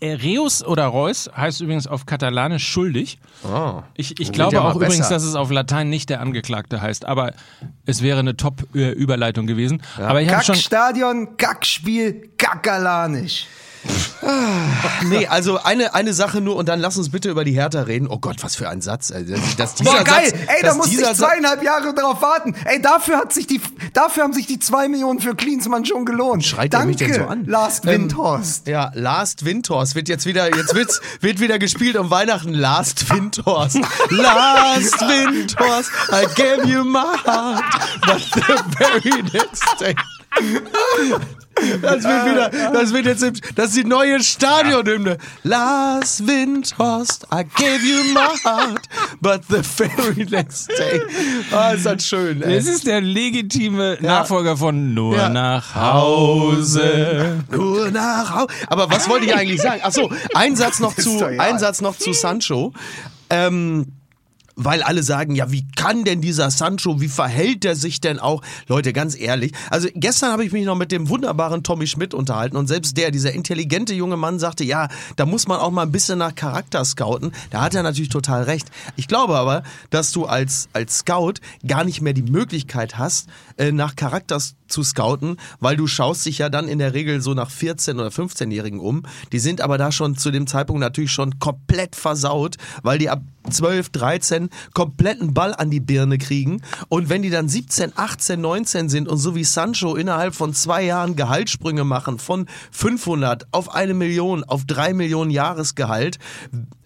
[0.00, 3.18] äh, Reus oder Reus heißt übrigens auf Katalanisch schuldig.
[3.44, 3.82] Oh.
[3.94, 5.14] Ich, ich glaube ja auch übrigens, besser.
[5.14, 7.32] dass es auf Latein nicht der Angeklagte heißt, aber
[7.86, 9.82] es wäre eine Top-Überleitung gewesen.
[9.98, 10.54] Aber ich habe schon.
[10.54, 13.46] Kackstadion, Kackspiel, Kackalanisch.
[15.04, 18.06] Nee, also eine, eine Sache nur und dann lass uns bitte über die Hertha reden.
[18.08, 19.10] Oh Gott, was für ein Satz.
[19.10, 20.30] Also, dass, dass dieser Boah, geil!
[20.30, 22.54] Satz, Ey, da musste ich zweieinhalb Jahre drauf warten.
[22.64, 23.60] Ey, dafür hat sich die,
[23.92, 26.44] dafür haben sich die zwei Millionen für Klinsmann schon gelohnt.
[26.44, 27.46] Schreit er Danke, mich denn so an?
[27.46, 28.66] Lars Ähm, Windhorst.
[28.66, 32.52] Ja, Last Windhorst wird jetzt wieder, jetzt wird's, wird wieder gespielt um Weihnachten.
[32.52, 33.78] Last Windhorst.
[34.10, 37.64] Last Windhorst, I gave you my heart,
[38.06, 39.94] but the very next day.
[41.82, 43.24] Das wird wieder, das wird jetzt,
[43.56, 45.18] das ist die neue Stadionhymne.
[45.42, 48.82] Last Windhorst, I gave you my heart,
[49.20, 51.00] but the very next day.
[51.52, 52.56] Ah, ist das schön, ey.
[52.56, 55.28] Es ist der legitime Nachfolger von Nur Ja.
[55.28, 57.42] nach Hause.
[57.50, 58.48] Nur nach Hause.
[58.68, 59.80] Aber was wollte ich eigentlich sagen?
[59.84, 62.72] Ach so, ein Satz noch zu, ein Satz noch zu Sancho.
[63.28, 63.86] Ähm,
[64.64, 68.42] weil alle sagen, ja, wie kann denn dieser Sancho, wie verhält er sich denn auch?
[68.68, 72.56] Leute, ganz ehrlich, also gestern habe ich mich noch mit dem wunderbaren Tommy Schmidt unterhalten
[72.56, 75.92] und selbst der, dieser intelligente junge Mann sagte, ja, da muss man auch mal ein
[75.92, 77.32] bisschen nach Charakter scouten.
[77.50, 78.68] Da hat er natürlich total recht.
[78.96, 81.34] Ich glaube aber, dass du als, als Scout
[81.66, 84.38] gar nicht mehr die Möglichkeit hast, äh, nach Charakter
[84.70, 88.08] zu scouten, weil du schaust dich ja dann in der Regel so nach 14- oder
[88.08, 89.02] 15-Jährigen um.
[89.32, 93.22] Die sind aber da schon zu dem Zeitpunkt natürlich schon komplett versaut, weil die ab
[93.48, 96.62] 12, 13 kompletten Ball an die Birne kriegen.
[96.88, 100.84] Und wenn die dann 17, 18, 19 sind und so wie Sancho innerhalb von zwei
[100.84, 106.18] Jahren Gehaltssprünge machen von 500 auf eine Million, auf drei Millionen Jahresgehalt,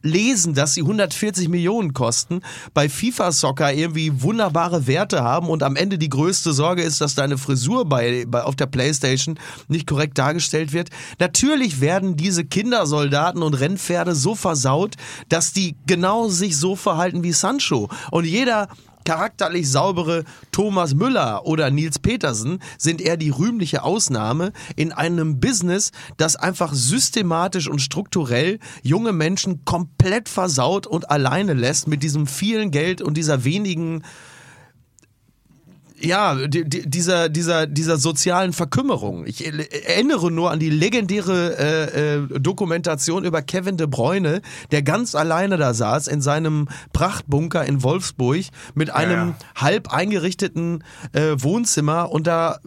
[0.04, 2.42] lesen, dass sie 140 Millionen kosten,
[2.74, 7.14] bei FIFA Soccer irgendwie wunderbare Werte haben und am Ende die größte Sorge ist, dass
[7.14, 9.38] deine Frisur bei, bei auf der Playstation
[9.68, 10.90] nicht korrekt dargestellt wird.
[11.18, 14.94] Natürlich werden diese Kindersoldaten und Rennpferde so versaut,
[15.28, 17.88] dass die genau sich so verhalten wie Sancho.
[18.10, 18.68] Und jeder
[19.04, 25.92] charakterlich saubere Thomas Müller oder Nils Petersen sind eher die rühmliche Ausnahme in einem Business,
[26.16, 32.70] das einfach systematisch und strukturell junge Menschen komplett versaut und alleine lässt mit diesem vielen
[32.70, 34.02] Geld und dieser wenigen
[36.00, 39.26] ja, die, die, dieser, dieser, dieser sozialen Verkümmerung.
[39.26, 44.42] Ich erinnere nur an die legendäre äh, äh, Dokumentation über Kevin de Bruyne,
[44.72, 50.82] der ganz alleine da saß in seinem Prachtbunker in Wolfsburg mit einem halb eingerichteten
[51.12, 52.58] äh, Wohnzimmer und da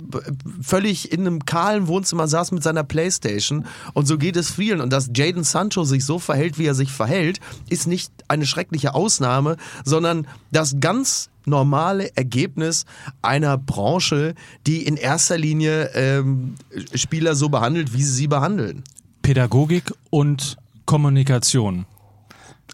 [0.62, 3.66] völlig in einem kahlen Wohnzimmer saß mit seiner Playstation.
[3.94, 4.80] Und so geht es vielen.
[4.80, 8.96] Und dass Jaden Sancho sich so verhält, wie er sich verhält, ist nicht eine schreckliche
[8.96, 12.86] Ausnahme, sondern das ganz normale Ergebnis
[13.22, 14.36] einer Branche,
[14.66, 16.56] die in erster Linie ähm,
[16.94, 18.84] Spieler so behandelt, wie sie sie behandeln.
[19.22, 21.86] Pädagogik und Kommunikation.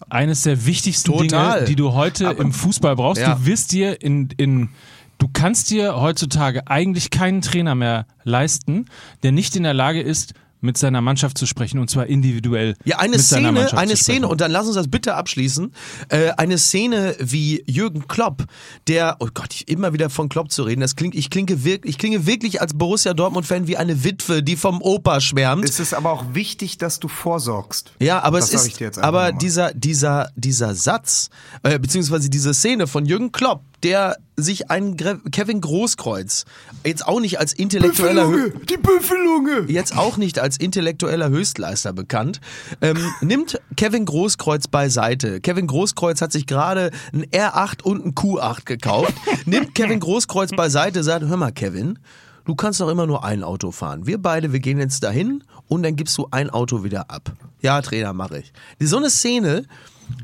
[0.09, 1.53] Eines der wichtigsten Total.
[1.55, 3.21] Dinge, die du heute im Fußball brauchst.
[3.21, 3.36] Ja.
[3.36, 4.69] Du wirst dir in, in,
[5.17, 8.86] du kannst dir heutzutage eigentlich keinen Trainer mehr leisten,
[9.24, 10.34] der nicht in der Lage ist,
[10.64, 12.76] mit seiner Mannschaft zu sprechen und zwar individuell.
[12.86, 14.18] Ja, eine mit seiner Szene, Mannschaft eine zu sprechen.
[14.18, 15.74] Szene, und dann lass uns das bitte abschließen.
[16.09, 18.45] Äh, eine Szene wie Jürgen Klopp,
[18.88, 21.91] der, oh Gott, ich, immer wieder von Klopp zu reden, das klingt, ich klinge wirklich,
[21.95, 25.66] ich klinge wirklich als Borussia Dortmund-Fan wie eine Witwe, die vom Opa schwärmt.
[25.66, 27.91] Es ist aber auch wichtig, dass du vorsorgst.
[27.99, 31.30] Ja, aber Das es ist, aber dieser, dieser, dieser Satz,
[31.64, 36.46] äh, beziehungsweise diese Szene von Jürgen Klopp, der sich einen Gre Kevin Großkreuz
[36.86, 39.66] jetzt auch nicht als intellektueller Hö- die Büffelunge!
[39.68, 42.42] jetzt auch nicht als intellektueller Höchstleister bekannt,
[42.82, 45.40] ähm, nimmt Kevin Großkreuz beiseite.
[45.42, 49.14] Kevin Großkreuz hat sich gerade ein R8 und ein Q8 gekauft,
[49.46, 52.00] nimmt Kevin Großkreuz beiseite, sagt, hör mal Kevin,
[52.46, 54.08] du kannst doch immer nur ein Auto fahren.
[54.08, 57.32] Wir beide, wir gehen jetzt dahin und dann gibst du ein Auto wieder ab.
[57.62, 58.52] Ja, Trainer, mache ich.
[58.82, 59.64] Die, so eine Szene,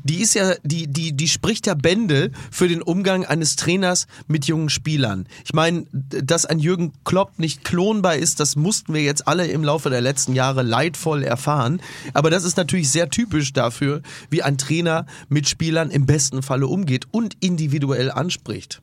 [0.04, 4.46] die ist ja, die, die, die spricht ja Bände für den Umgang eines Trainers mit
[4.46, 5.26] jungen Spielern.
[5.44, 9.64] Ich meine, dass ein Jürgen Klopp nicht klonbar ist, das mussten wir jetzt alle im
[9.64, 11.80] Laufe der letzten Jahre leidvoll erfahren.
[12.14, 16.66] Aber das ist natürlich sehr typisch dafür, wie ein Trainer mit Spielern im besten Falle
[16.66, 18.80] umgeht und individuell anspricht.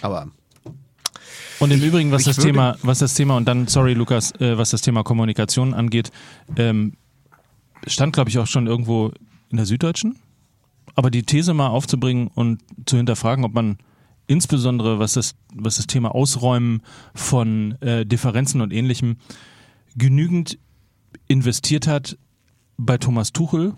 [0.00, 0.28] Aber
[1.58, 4.70] Und im Übrigen, was das Thema, was das Thema, und dann, sorry Lukas, äh, was
[4.70, 6.10] das Thema Kommunikation angeht,
[6.56, 6.94] ähm,
[7.86, 9.12] stand, glaube ich, auch schon irgendwo
[9.50, 10.16] in der Süddeutschen.
[10.94, 13.78] Aber die These mal aufzubringen und zu hinterfragen, ob man
[14.26, 16.82] insbesondere, was das, was das Thema Ausräumen
[17.14, 19.16] von äh, Differenzen und ähnlichem
[19.96, 20.58] genügend
[21.28, 22.16] investiert hat
[22.76, 23.74] bei Thomas Tuchel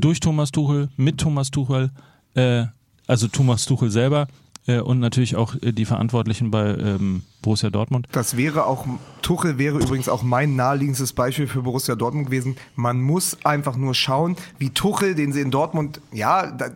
[0.00, 1.90] durch Thomas Tuchel, mit Thomas Tuchel,
[2.34, 2.66] äh,
[3.06, 4.28] also Thomas Tuchel selber
[4.66, 8.06] äh, und natürlich auch äh, die Verantwortlichen bei ähm, Borussia Dortmund.
[8.12, 8.86] Das wäre auch,
[9.22, 12.56] Tuchel wäre übrigens auch mein naheliegendes Beispiel für Borussia Dortmund gewesen.
[12.76, 16.70] Man muss einfach nur schauen, wie Tuchel, den sie in Dortmund, ja, da,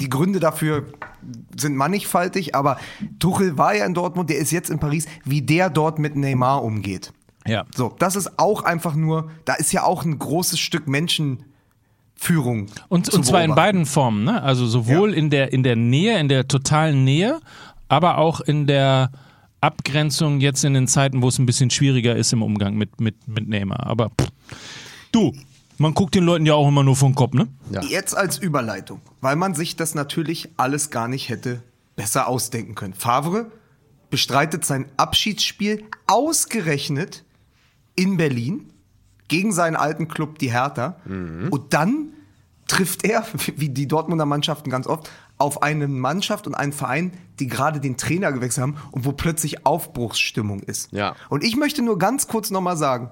[0.00, 0.84] die Gründe dafür
[1.56, 2.78] sind mannigfaltig, aber
[3.18, 6.62] Tuchel war ja in Dortmund, der ist jetzt in Paris, wie der dort mit Neymar
[6.62, 7.12] umgeht.
[7.46, 7.64] Ja.
[7.74, 10.86] So, das ist auch einfach nur, da ist ja auch ein großes Stück
[12.22, 12.66] Menschenführung.
[12.88, 14.42] Und, zu und zwar in beiden Formen, ne?
[14.42, 15.16] Also sowohl Ja.
[15.16, 17.40] in der in der Nähe, in der totalen Nähe,
[17.88, 19.10] aber auch in der
[19.60, 23.16] Abgrenzung jetzt in den Zeiten, wo es ein bisschen schwieriger ist im Umgang mit mit
[23.28, 23.86] mit Neymar.
[23.86, 24.28] Aber pff,
[25.12, 25.32] du,
[25.78, 27.48] man guckt den Leuten ja auch immer nur vom Kopf, ne?
[27.88, 31.62] Jetzt als Überleitung, weil man sich das natürlich alles gar nicht hätte
[31.96, 32.94] besser ausdenken können.
[32.94, 33.50] Favre
[34.10, 37.24] bestreitet sein Abschiedsspiel ausgerechnet
[37.94, 38.66] in Berlin
[39.28, 40.96] gegen seinen alten Club, die Hertha.
[41.06, 42.11] Und dann
[42.72, 43.24] trifft er,
[43.56, 47.96] wie die Dortmunder Mannschaften ganz oft, auf eine Mannschaft und einen Verein, die gerade den
[47.96, 50.92] Trainer gewechselt haben und wo plötzlich Aufbruchsstimmung ist.
[50.92, 51.14] Ja.
[51.28, 53.10] Und ich möchte nur ganz kurz nochmal sagen,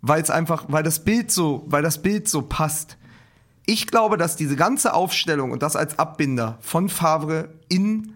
[0.00, 2.96] weil es einfach, weil das Bild so, weil das Bild so passt.
[3.66, 8.14] Ich glaube, dass diese ganze Aufstellung und das als Abbinder von Favre in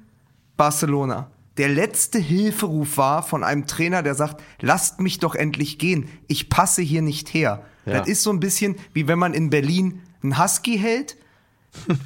[0.56, 6.08] Barcelona der letzte Hilferuf war von einem Trainer, der sagt, lasst mich doch endlich gehen,
[6.26, 7.62] ich passe hier nicht her.
[7.86, 7.98] Ja.
[7.98, 11.16] Das ist so ein bisschen wie wenn man in Berlin einen Husky hält.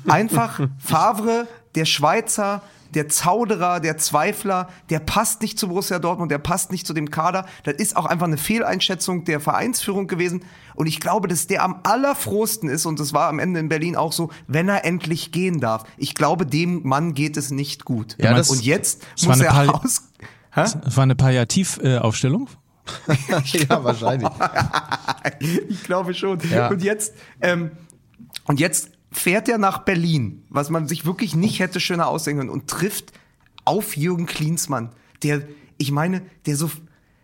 [0.08, 2.62] Einfach Favre, der Schweizer,
[2.94, 7.10] der Zauderer, der Zweifler, der passt nicht zu Borussia Dortmund, der passt nicht zu dem
[7.10, 7.46] Kader.
[7.62, 10.44] Das ist auch einfach eine Fehleinschätzung der Vereinsführung gewesen.
[10.74, 13.96] Und ich glaube, dass der am allerfrohsten ist, und das war am Ende in Berlin
[13.96, 15.84] auch so, wenn er endlich gehen darf.
[15.96, 18.16] Ich glaube, dem Mann geht es nicht gut.
[18.18, 20.08] Ja, das- und jetzt muss eine er raus.
[20.52, 20.62] Hä?
[20.62, 22.48] Das war eine Palliativaufstellung.
[23.68, 24.28] ja, wahrscheinlich.
[25.68, 26.40] ich glaube schon.
[26.50, 26.68] Ja.
[26.68, 27.70] Und jetzt, ähm,
[28.50, 32.50] und jetzt fährt er nach Berlin, was man sich wirklich nicht hätte schöner ausdenken können,
[32.50, 33.12] und trifft
[33.64, 34.90] auf Jürgen Klinsmann,
[35.22, 35.46] der,
[35.78, 36.68] ich meine, der so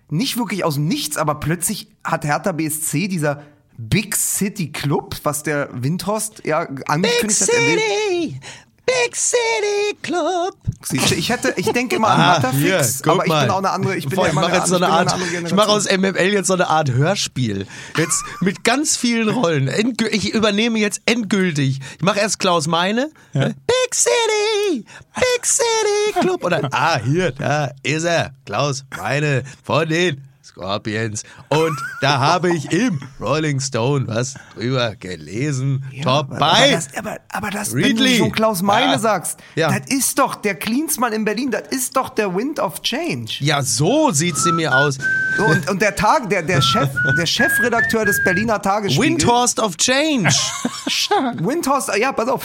[0.09, 3.43] nicht wirklich aus dem Nichts, aber plötzlich hat Hertha BSC dieser
[3.77, 7.49] Big City Club, was der Windhorst ja angekündigt hat.
[7.49, 8.41] erwähnt.
[8.87, 10.55] Big City Club.
[10.85, 13.43] Siehst du, Ich hätte, ich denke immer an Ah, Matterfix, aber ich mal.
[13.43, 14.89] bin auch eine andere, ich bin Boah, ja ich immer mache eine, jetzt so eine
[14.89, 17.67] Art, eine andere ich mache aus MML jetzt so eine Art Hörspiel.
[17.99, 19.69] Jetzt mit ganz vielen Rollen.
[19.69, 21.81] Endgü- Ich übernehme jetzt endgültig.
[21.97, 23.11] Ich mache erst Klaus Meine.
[23.33, 24.85] Big City,
[25.17, 26.45] Big City Club.
[26.45, 28.31] Und dann, ah, hier, da ist er.
[28.45, 30.23] Klaus Meine von den
[30.57, 31.23] Scorpions.
[31.51, 35.85] Und da habe ich im Rolling Stone was drüber gelesen.
[36.03, 36.71] Top aber, bei.
[36.73, 38.99] das, aber, aber das, wenn du so Klaus Meine Ja.
[38.99, 39.79] sagst, Ja.
[39.79, 43.35] das ist doch der Klinsmann in Berlin, das ist doch der Wind of Change.
[43.41, 44.99] Ja, so sieht sie mir aus.
[45.39, 46.89] Und, und der Tag, der, der Chef,
[47.19, 49.21] der Chefredakteur des Berliner Tagesspiegels.
[49.21, 50.31] Windhorst of Change.
[51.41, 52.43] Windhorst, ja, pass auf.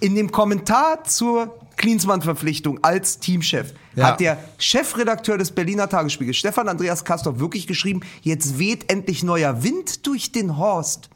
[0.00, 4.08] In dem Kommentar zur Klinsmann-Verpflichtung als Teamchef Ja.
[4.08, 9.62] hat der Chefredakteur des Berliner Tagesspiegels, Stefan Andreas Kastorf, wirklich geschrieben, jetzt weht endlich neuer
[9.62, 11.08] Wind durch den Horst.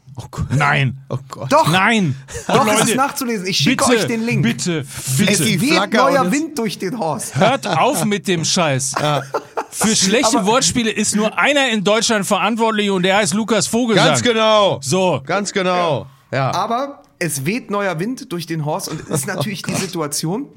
[0.49, 0.97] Nein.
[1.07, 1.49] Oh Gott.
[1.51, 2.13] Doch, Nein.
[2.47, 3.47] doch, es Leute, ist nachzulesen.
[3.47, 4.43] Ich schicke bitte, euch den Link.
[4.43, 5.45] Bitte, Es bitte.
[5.45, 7.35] die weht Flagge neuer es- Wind durch den Horst.
[7.37, 8.95] Hört auf mit dem Scheiß.
[9.71, 14.07] Für schlechte Aber- Wortspiele ist nur einer in Deutschland verantwortlich und der heißt Lukas Vogelsang.
[14.07, 14.79] Ganz genau.
[14.81, 15.21] So.
[15.25, 16.05] Ganz genau.
[16.33, 16.51] Ja.
[16.53, 20.47] Aber es weht neuer Wind durch den Horst und es ist natürlich die Situation,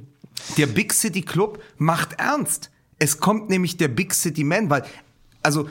[0.57, 2.71] der Big City Club macht ernst.
[2.99, 4.85] Es kommt nämlich der Big City Man, weil,
[5.43, 5.69] also,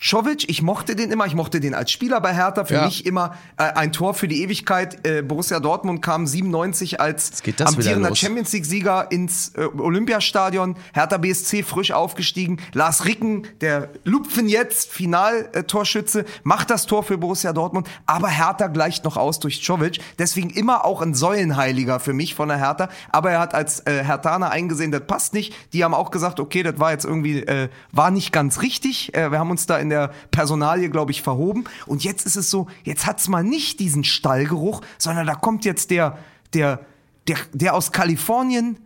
[0.00, 2.84] Czovic, ich mochte den immer, ich mochte den als Spieler bei Hertha, für Ja.
[2.84, 5.06] mich immer äh, ein Tor für die Ewigkeit.
[5.06, 8.14] Äh, Borussia Dortmund kam 97 als amtierender.
[8.14, 16.24] Champions League-Sieger ins äh, Olympiastadion, Hertha BSC frisch aufgestiegen, Lars Ricken, der Lupfen jetzt, Finaltorschütze,
[16.42, 20.84] macht das Tor für Borussia Dortmund, aber Hertha gleicht noch aus durch Czovic, deswegen immer
[20.84, 24.90] auch ein Säulenheiliger für mich von der Hertha, aber er hat als äh, Hertaner eingesehen,
[24.92, 28.32] das passt nicht, die haben auch gesagt, okay, das war jetzt irgendwie, äh, war nicht
[28.32, 32.26] ganz richtig, äh, wir haben uns da in der Personalie, glaube ich, verhoben und jetzt
[32.26, 36.18] ist es so, jetzt hat's mal nicht diesen Stallgeruch, sondern da kommt jetzt der,
[36.54, 36.80] der,
[37.28, 38.78] der, der aus Kalifornien,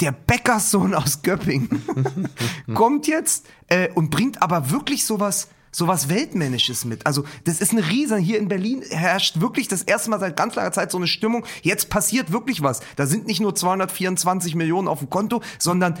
[0.00, 1.82] der Bäckerssohn aus Göppingen,
[2.74, 7.06] kommt jetzt äh, und bringt aber wirklich sowas, sowas Weltmännisches mit.
[7.06, 8.18] Also das ist eine Riesen.
[8.18, 11.46] Hier in Berlin herrscht wirklich das erste Mal seit ganz langer Zeit so eine Stimmung.
[11.62, 12.80] Jetzt passiert wirklich was.
[12.96, 15.98] Da sind nicht nur 224 Millionen auf dem Konto, sondern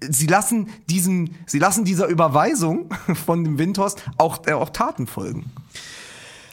[0.00, 2.90] Sie lassen diesen, sie lassen dieser Überweisung
[3.26, 5.50] von dem Windhorst auch, äh, auch Taten folgen.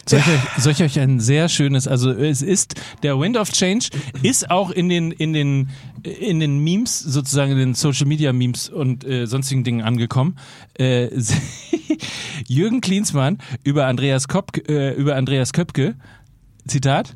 [0.05, 3.49] Soll ich, euch, soll ich euch ein sehr schönes, also es ist, der Wind of
[3.49, 3.87] Change
[4.21, 5.69] ist auch in den, in den,
[6.03, 10.37] in den Memes, sozusagen in den Social Media Memes und äh, sonstigen Dingen angekommen.
[10.77, 11.09] Äh,
[12.47, 15.95] Jürgen Klinsmann über Andreas, Kopk, äh, über Andreas Köpke,
[16.67, 17.15] Zitat,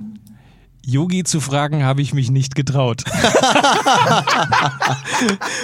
[0.88, 3.04] Yogi zu fragen, habe ich mich nicht getraut.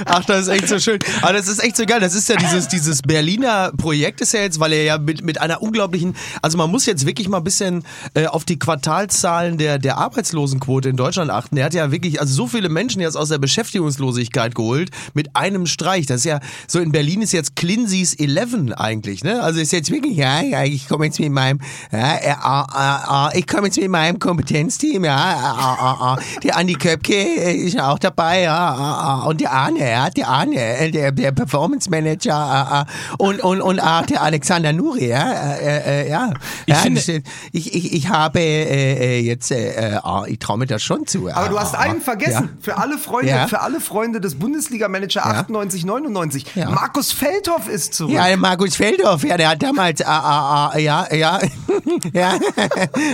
[0.05, 0.99] Ach, das ist echt so schön.
[1.21, 2.01] Aber das ist echt so geil.
[2.01, 5.39] Das ist ja dieses, dieses Berliner Projekt ist ja jetzt, weil er ja mit, mit
[5.39, 9.80] einer unglaublichen, also man muss jetzt wirklich mal ein bisschen äh, auf die Quartalszahlen der,
[9.80, 11.55] der Arbeitslosenquote in Deutschland achten.
[11.55, 15.67] Er hat ja wirklich, also so viele Menschen jetzt aus der Beschäftigungslosigkeit geholt mit einem
[15.67, 16.05] Streich.
[16.05, 19.41] Das ist ja, so in Berlin ist jetzt Clincy's 11 eigentlich, ne?
[19.41, 21.61] Also ist jetzt wirklich, ja, ja ich komme jetzt mit meinem,
[21.93, 26.57] ja, äh, äh, äh, ich komme jetzt mit meinem Kompetenzteam, ja, äh, äh, äh, der
[26.57, 30.28] Andi Köpke äh, ist ja auch dabei, ja, äh, äh, und der Arne, ja, der
[30.28, 32.86] Arne, äh, der, der Performance Manager,
[33.18, 36.32] und, und, und auch der Alexander Nuri, ja, äh, äh, ja.
[36.66, 41.30] Ich ja, finde- ich, ich, ich habe jetzt, ah, ich traue mir das schon zu.
[41.32, 42.49] Aber du hast einen vergessen.
[42.53, 42.57] Ja.
[42.61, 43.47] Für alle Freunde, Ja.
[43.47, 46.45] für alle Freunde des Bundesliga-Manager 98, 99.
[46.55, 46.70] Ja.
[46.70, 48.14] Markus Feldhoff ist zurück.
[48.14, 51.39] Ja, der Markus Feldhoff, ja, der hat damals, äh, äh, äh, ja, ja,
[52.14, 52.34] ja,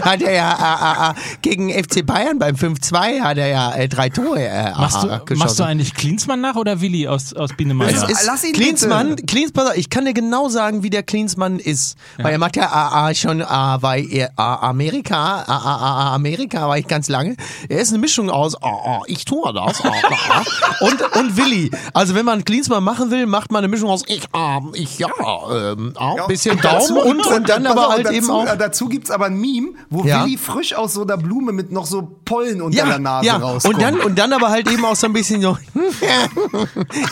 [0.01, 3.87] hat er ja äh, äh, äh, gegen FC Bayern beim 5-2 hat er ja äh,
[3.87, 5.37] drei Tore äh, Machst äh, du, geschossen.
[5.37, 9.15] machst du eigentlich Klinsmann nach oder Willi aus, aus Biene Es ist Lass ihn Klinsmann,
[9.15, 9.25] bitte.
[9.25, 11.97] Klins, pass auf, ich kann dir genau sagen, wie der Klinsmann ist.
[12.17, 16.77] Weil er macht ja ah, schon ah, bei äh, ah, Amerika, ah, ah, Amerika war
[16.77, 17.35] ich ganz lange.
[17.67, 20.43] Er ist eine Mischung aus ah, ich tue das ah,
[20.81, 21.71] und, und Willi.
[21.93, 25.09] Also wenn man Klinsmann machen will, macht man eine Mischung aus ich, ah, ich ja,
[25.51, 28.45] ähm, Ja, bisschen Daumen und, und dann aber halt dazu, eben auch...
[28.45, 30.23] äh, Dazu gibt's aber ein Meme, wo Ja.
[30.25, 33.37] Willi frisch aus so einer Blume mit noch so Pollen unter Ja, der Nase ja.
[33.37, 33.75] rauskommt.
[33.75, 35.57] Und dann, und dann aber halt eben auch so ein bisschen so,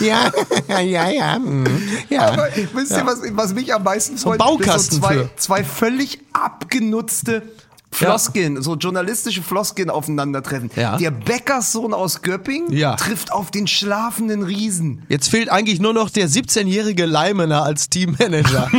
[0.70, 1.64] ja, ja, ja, mm,
[2.10, 2.28] ja.
[2.32, 4.38] Aber wisst ihr, was, was mich am meisten freut?
[4.38, 5.30] Baukasten Das so zwei, für.
[5.36, 7.42] zwei völlig abgenutzte
[7.90, 10.70] Floskeln, so journalistische Floskeln aufeinandertreffen.
[10.76, 10.98] Ja.
[10.98, 12.96] Der Bäckerssohn aus Göppingen Ja.
[12.96, 15.06] trifft auf den schlafenden Riesen.
[15.08, 18.68] Jetzt fehlt eigentlich nur noch der 17-jährige Leimener als Teammanager.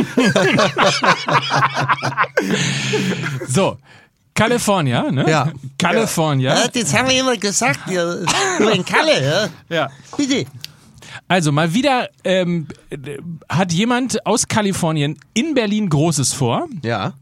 [3.48, 3.78] So,
[4.40, 5.24] California, ne?
[5.28, 5.52] Ja.
[5.78, 6.54] California.
[6.54, 8.16] Ja, das haben wir immer gesagt, ja.
[8.58, 9.76] Nur in Kalle, ja.
[9.76, 9.88] Ja.
[10.16, 10.46] Bitte.
[11.28, 12.96] Also mal wieder ähm, äh,
[13.48, 16.66] hat jemand aus Kalifornien in Berlin Großes vor.
[16.82, 17.12] ja.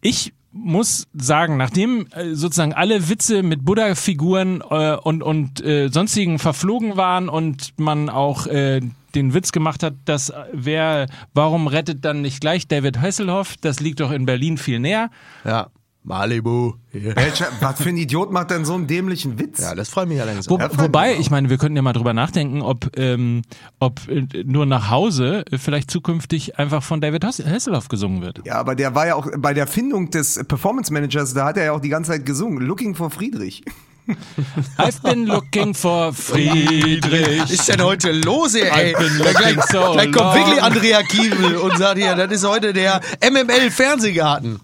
[0.00, 6.38] Ich muss sagen, nachdem äh, sozusagen alle Witze mit Buddha-Figuren äh, und, und äh, sonstigen
[6.38, 8.80] verflogen waren und man auch äh,
[9.14, 13.56] den Witz gemacht hat, dass äh, wer, warum rettet dann nicht gleich David Hasselhoff?
[13.60, 15.10] Das liegt doch in Berlin viel näher.
[15.44, 15.68] Ja.
[16.08, 16.72] Malibu.
[16.92, 19.60] Ja, Welcher, was für ein Idiot macht denn so einen dämlichen Witz?
[19.60, 20.48] Ja, das freut mich allerdings.
[20.48, 23.42] Wo, wobei, ich meine, wir könnten ja mal drüber nachdenken, ob, ähm,
[23.78, 28.40] ob äh, nur nach Hause äh, vielleicht zukünftig einfach von David Hass- Hasselhoff gesungen wird.
[28.46, 31.64] Ja, aber der war ja auch bei der Findung des Performance Managers, da hat er
[31.66, 32.64] ja auch die ganze Zeit gesungen.
[32.66, 33.62] Looking for Friedrich.
[34.78, 37.42] I've been looking for Friedrich.
[37.42, 38.96] Was ist denn heute los, hier, ey?
[38.96, 40.34] I've been gleich, looking so gleich kommt long.
[40.34, 44.60] wirklich Andrea Kiewel und sagt hier, das ist heute der MML-Fernsehgarten.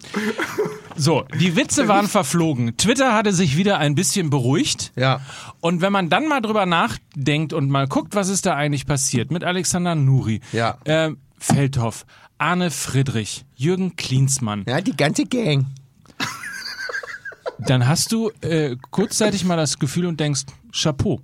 [0.97, 2.77] So, die Witze waren verflogen.
[2.77, 4.93] Twitter hatte sich wieder ein bisschen beruhigt.
[4.97, 5.21] Ja.
[5.61, 9.31] Und wenn man dann mal drüber nachdenkt und mal guckt, was ist da eigentlich passiert
[9.31, 10.79] mit Alexander Nuri, Ja.
[10.85, 12.07] ähm, Feldhoff,
[12.39, 15.67] Arne Friedrich, Jürgen Klinsmann, Ja, die ganze Gang.
[17.59, 20.43] dann hast du äh, kurzzeitig mal das Gefühl und denkst,
[20.73, 21.21] Chapeau,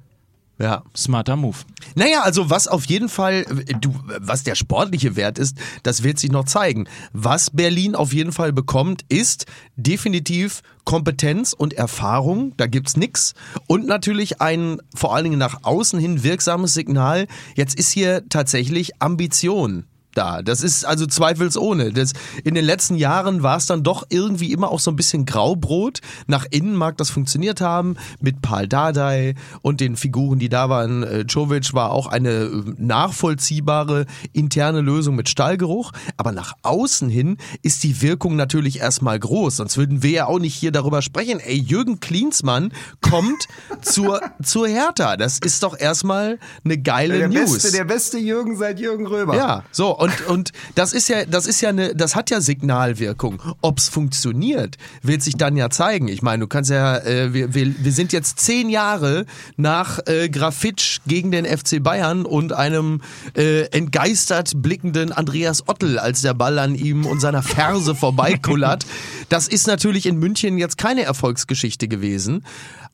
[0.60, 0.82] Ja.
[0.94, 1.56] smarter Move.
[1.94, 3.46] Naja, also was auf jeden Fall,
[3.80, 6.86] du, was der sportliche Wert ist, das wird sich noch zeigen.
[7.14, 9.46] Was Berlin auf jeden Fall bekommt, ist
[9.76, 13.34] definitiv Kompetenz und Erfahrung, da gibt's nix.
[13.68, 17.26] Und natürlich ein vor allen Dingen nach außen hin wirksames Signal.
[17.54, 20.42] Jetzt ist hier tatsächlich Ambition da.
[20.42, 21.92] Das ist also zweifelsohne.
[21.92, 22.12] Das,
[22.44, 26.00] in den letzten Jahren war es dann doch irgendwie immer auch so ein bisschen Graubrot.
[26.26, 31.02] Nach innen mag das funktioniert haben mit Paul Dardai und den Figuren, die da waren.
[31.02, 35.92] Äh, Jovic war auch eine äh, nachvollziehbare interne Lösung mit Stallgeruch.
[36.16, 39.56] Aber nach außen hin ist die Wirkung natürlich erstmal groß.
[39.56, 41.40] Sonst würden wir ja auch nicht hier darüber sprechen.
[41.40, 43.46] Ey, Jürgen Klinsmann kommt
[43.82, 45.16] zur, zur Hertha.
[45.16, 47.54] Das ist doch erstmal eine geile Der News.
[47.54, 49.36] beste, der beste Jürgen seit Jürgen Röber.
[49.36, 53.40] Ja, so und und das ist ja das ist ja eine das hat ja Signalwirkung.
[53.60, 56.08] Ob's funktioniert, wird sich dann ja zeigen.
[56.08, 60.28] Ich meine, du kannst ja äh, wir, wir wir sind jetzt zehn Jahre nach äh,
[60.28, 63.00] Grafitsch gegen den FC Bayern und einem
[63.36, 68.86] äh, entgeistert blickenden Andreas Ottel, als der Ball an ihm und seiner Ferse vorbeikullert.
[69.28, 72.44] Das ist natürlich in München jetzt keine Erfolgsgeschichte gewesen.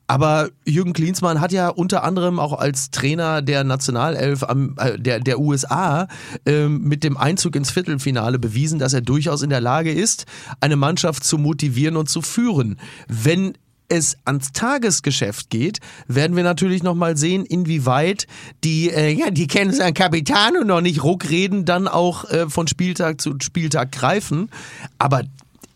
[0.07, 5.19] Aber Jürgen Klinsmann hat ja unter anderem auch als Trainer der Nationalelf am, äh, der,
[5.19, 6.07] der USA
[6.45, 10.25] ähm, mit dem Einzug ins Viertelfinale bewiesen, dass er durchaus in der Lage ist,
[10.61, 12.77] eine Mannschaft zu motivieren und zu führen.
[13.09, 13.57] Wenn
[13.89, 18.27] es ans Tagesgeschäft geht, werden wir natürlich nochmal sehen, inwieweit
[18.63, 22.67] die, äh, ja, die kennen seinen Kapitan und noch nicht Ruckreden dann auch äh, von
[22.67, 24.49] Spieltag zu Spieltag greifen.
[24.97, 25.23] Aber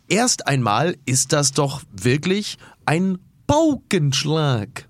[0.07, 3.19] erst einmal ist das doch wirklich ein
[3.51, 4.87] Paukenschlag.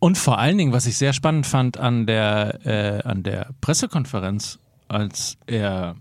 [0.00, 4.58] Und vor allen Dingen, was ich sehr spannend fand an der, äh, an der Pressekonferenz,
[4.88, 5.94] als er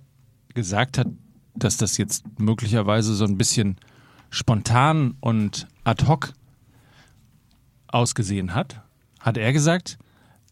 [0.55, 1.05] gesagt hat,
[1.53, 3.75] dass das jetzt möglicherweise so ein bisschen
[4.31, 6.33] spontan und ad hoc
[7.87, 8.81] ausgesehen hat,
[9.19, 9.99] hat er gesagt,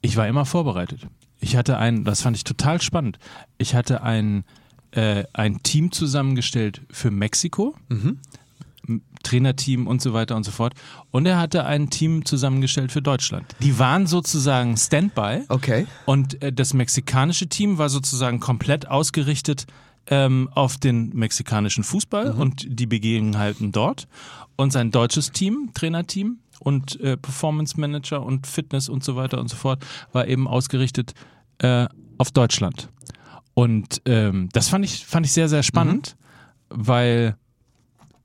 [0.01, 1.07] ich war immer vorbereitet.
[1.39, 3.17] Ich hatte ein, das fand ich total spannend.
[3.57, 4.43] Ich hatte ein,
[4.91, 8.19] äh, ein Team zusammengestellt für Mexiko, M-
[9.23, 10.73] Trainerteam und so weiter und so fort.
[11.11, 13.45] Und er hatte ein Team zusammengestellt für Deutschland.
[13.61, 15.43] Die waren sozusagen Standby.
[15.49, 15.87] Okay.
[16.05, 19.65] Und äh, das mexikanische Team war sozusagen komplett ausgerichtet
[20.09, 24.07] ähm, auf den mexikanischen Fußball und die Begebenheiten dort.
[24.55, 29.49] Und sein deutsches Team, Trainerteam und äh, Performance Manager und Fitness und so weiter und
[29.49, 31.13] so fort, war eben ausgerichtet
[31.59, 32.89] äh, auf Deutschland.
[33.53, 36.15] Und ähm, das fand ich, fand ich sehr, sehr spannend,
[36.69, 37.35] weil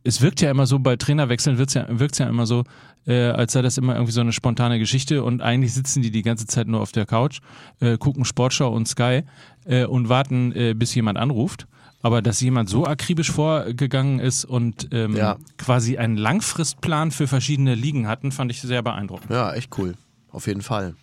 [0.05, 2.64] es wirkt ja immer so, bei Trainerwechseln wirkt's ja, wirkt's ja immer so,
[3.07, 6.22] äh, als sei das immer irgendwie so eine spontane Geschichte und eigentlich sitzen die die
[6.22, 7.40] ganze Zeit nur auf der Couch,
[7.80, 9.22] äh, gucken Sportschau und Sky
[9.64, 11.66] äh, und warten, äh, bis jemand anruft.
[12.05, 15.36] Aber dass jemand so akribisch vorgegangen ist und ähm, Ja.
[15.57, 19.30] quasi einen Langfristplan für verschiedene Ligen hatten, fand ich sehr beeindruckend.
[19.30, 19.94] Ja, echt cool.
[20.32, 20.94] Auf jeden Fall.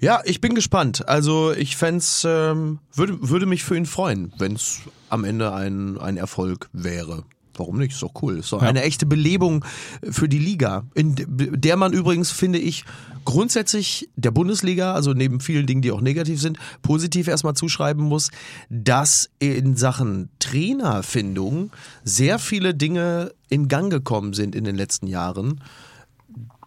[0.00, 1.08] Ja, ich bin gespannt.
[1.08, 5.96] Also ich fänd's, ähm, würde, würde mich für ihn freuen, wenn es am Ende ein,
[5.98, 7.22] ein Erfolg wäre.
[7.56, 7.92] Warum nicht?
[7.92, 8.38] Ist doch cool.
[8.38, 8.68] Ist doch Ja.
[8.68, 9.64] eine echte Belebung
[10.10, 12.84] für die Liga, in der man übrigens, finde ich,
[13.24, 18.30] grundsätzlich der Bundesliga, also neben vielen Dingen, die auch negativ sind, positiv erstmal zuschreiben muss,
[18.68, 21.70] dass in Sachen Trainerfindung
[22.04, 25.60] sehr viele Dinge in Gang gekommen sind in den letzten Jahren,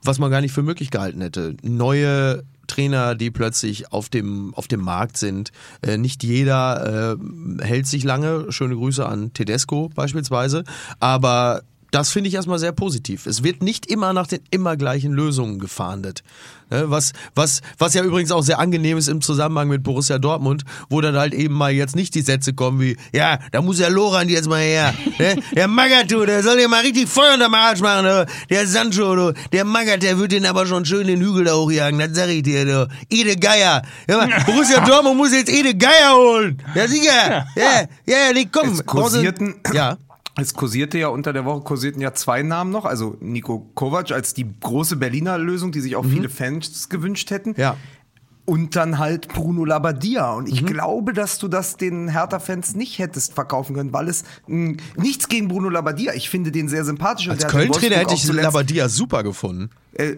[0.04, 1.56] was man gar nicht für möglich gehalten hätte.
[1.64, 5.52] Neue Trainer, die plötzlich auf dem, auf dem Markt sind.
[5.82, 8.52] Äh, nicht jeder äh, hält sich lange.
[8.52, 10.64] Schöne Grüße an Tedesco beispielsweise.
[11.00, 11.62] Aber
[11.96, 13.26] das finde ich erstmal sehr positiv.
[13.26, 16.24] Es wird nicht immer nach den immer gleichen Lösungen gefahndet.
[16.70, 20.64] Ne, Was, was, was ja übrigens auch sehr angenehm ist im Zusammenhang mit Borussia Dortmund,
[20.90, 23.92] wo dann halt eben mal jetzt nicht die Sätze kommen wie, ja, da muss der
[23.92, 24.94] Loran jetzt mal her.
[25.20, 25.38] Ne?
[25.56, 28.06] Der Magato, der soll ja mal richtig Feuer unter Arsch machen.
[28.06, 28.26] Du.
[28.50, 29.34] Der Sancho, du.
[29.54, 32.44] der Magath, der wird den aber schon schön den Hügel da hochjagen, das sag ich
[32.44, 32.66] dir.
[32.66, 32.90] Du.
[33.10, 33.84] Ede Geier.
[34.10, 36.62] Ja, Borussia Dortmund muss jetzt Ede Geier holen.
[36.74, 37.48] Ja, sicher.
[37.56, 38.74] Ja, ja, nee, komm.
[38.74, 39.98] Es kursierten, Ja.
[40.38, 44.34] Es kursierte ja unter der Woche kursierten ja zwei Namen noch, also Nico Kovac als
[44.34, 47.52] die große Berliner Lösung, die sich auch viele Fans gewünscht hätten.
[47.52, 47.56] Mhm.
[47.58, 47.78] Ja.
[48.46, 50.32] Und dann halt Bruno Labbadia.
[50.34, 50.54] Und Mhm.
[50.54, 55.28] ich glaube, dass du das den Hertha-Fans nicht hättest verkaufen können, weil es mh, nichts
[55.30, 56.14] gegen Bruno Labbadia.
[56.14, 57.26] Ich finde den sehr sympathisch.
[57.28, 59.72] und Als Köln-Trainer hätte ich Labadia super gefunden.
[59.98, 60.16] äh,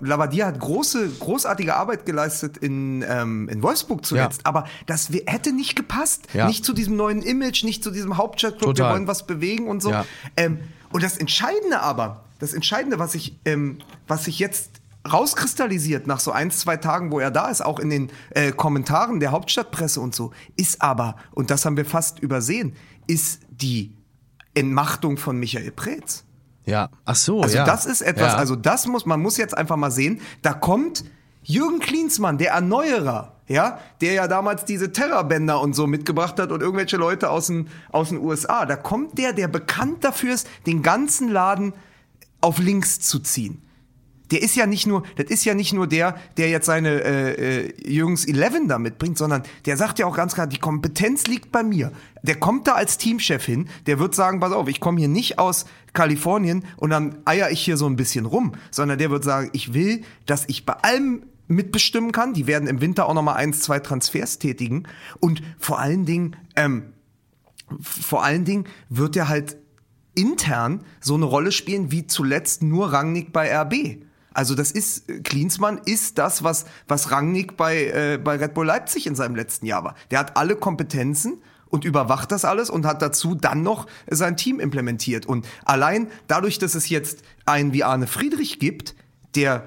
[0.00, 4.46] Labadia hat große, großartige Arbeit geleistet in, ähm, in Wolfsburg zuletzt, Ja.
[4.46, 6.28] aber das hätte nicht gepasst.
[6.32, 6.46] Ja.
[6.46, 9.90] Nicht zu diesem neuen Image, nicht zu diesem Hauptstadtclub, wir wollen was bewegen und so.
[9.90, 10.06] Ja.
[10.36, 10.60] Ähm,
[10.92, 14.70] und das Entscheidende aber, das Entscheidende, was ich, ähm, was sich jetzt
[15.10, 19.20] rauskristallisiert nach so ein, zwei Tagen, wo er da ist, auch in den äh, Kommentaren
[19.20, 22.74] der Hauptstadtpresse und so, ist aber, und das haben wir fast übersehen,
[23.06, 23.92] ist die
[24.54, 26.24] Entmachtung von Michael Preetz.
[26.64, 26.90] Ja.
[27.04, 27.64] Ach so, Also ja.
[27.64, 28.38] das ist etwas, Ja.
[28.38, 31.04] also das muss, man muss jetzt einfach mal sehen, da kommt
[31.42, 36.60] Jürgen Klinsmann, der Erneuerer, ja, der ja damals diese Terrorbänder und so mitgebracht hat und
[36.60, 40.82] irgendwelche Leute aus den, aus den USA, da kommt der, der bekannt dafür ist, den
[40.82, 41.72] ganzen Laden
[42.40, 43.62] auf links zu ziehen.
[44.30, 47.66] Der ist ja nicht nur, das ist ja nicht nur der, der jetzt seine äh,
[47.66, 51.52] äh, Jungs 11 da mitbringt, sondern der sagt ja auch ganz klar, die Kompetenz liegt
[51.52, 51.92] bei mir.
[52.22, 55.38] Der kommt da als Teamchef hin, der wird sagen, pass auf, ich komme hier nicht
[55.38, 59.50] aus Kalifornien und dann eier ich hier so ein bisschen rum, sondern der wird sagen,
[59.52, 62.34] ich will, dass ich bei allem mitbestimmen kann.
[62.34, 64.84] Die werden im Winter auch noch mal eins, zwei Transfers tätigen
[65.20, 66.92] und vor allen Dingen, ähm,
[67.80, 69.56] vor allen Dingen wird er halt
[70.14, 74.05] intern so eine Rolle spielen wie zuletzt nur Rangnick bei RB.
[74.36, 78.66] Also das ist, äh, Klinsmann ist das, was, was Rangnick bei, äh, bei Red Bull
[78.66, 79.94] Leipzig in seinem letzten Jahr war.
[80.10, 84.60] Der hat alle Kompetenzen und überwacht das alles und hat dazu dann noch sein Team
[84.60, 85.26] implementiert.
[85.26, 88.94] Und allein dadurch, dass es jetzt einen wie Arne Friedrich gibt,
[89.34, 89.66] der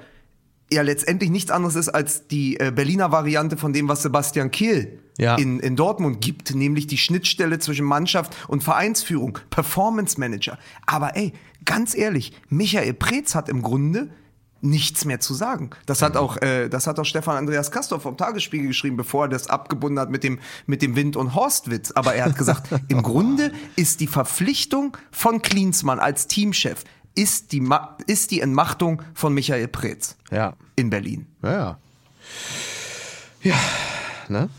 [0.72, 5.00] ja letztendlich nichts anderes ist als die äh, Berliner Variante von dem, was Sebastian Kehl
[5.18, 5.36] Ja.
[5.36, 10.60] in, in Dortmund gibt, nämlich die Schnittstelle zwischen Mannschaft und Vereinsführung, Performance Manager.
[10.86, 11.34] Aber ey,
[11.66, 14.10] ganz ehrlich, Michael Preetz hat im Grunde
[14.62, 15.70] nichts mehr zu sagen.
[15.86, 19.30] Das hat auch, äh, das hat auch Stefan Andreas Kastor vom Tagesspiegel geschrieben, bevor er
[19.30, 21.92] das abgebunden hat mit dem, mit dem Wind- und Horstwitz.
[21.92, 26.84] Aber er hat gesagt, im Grunde ist die Verpflichtung von Klinsmann als Teamchef
[27.16, 30.54] ist die, Ma ist die Entmachtung von Michael Preetz Ja.
[30.76, 31.26] in Berlin.
[31.42, 31.78] Ja, ja.
[33.42, 33.56] Ja,
[34.28, 34.50] ne?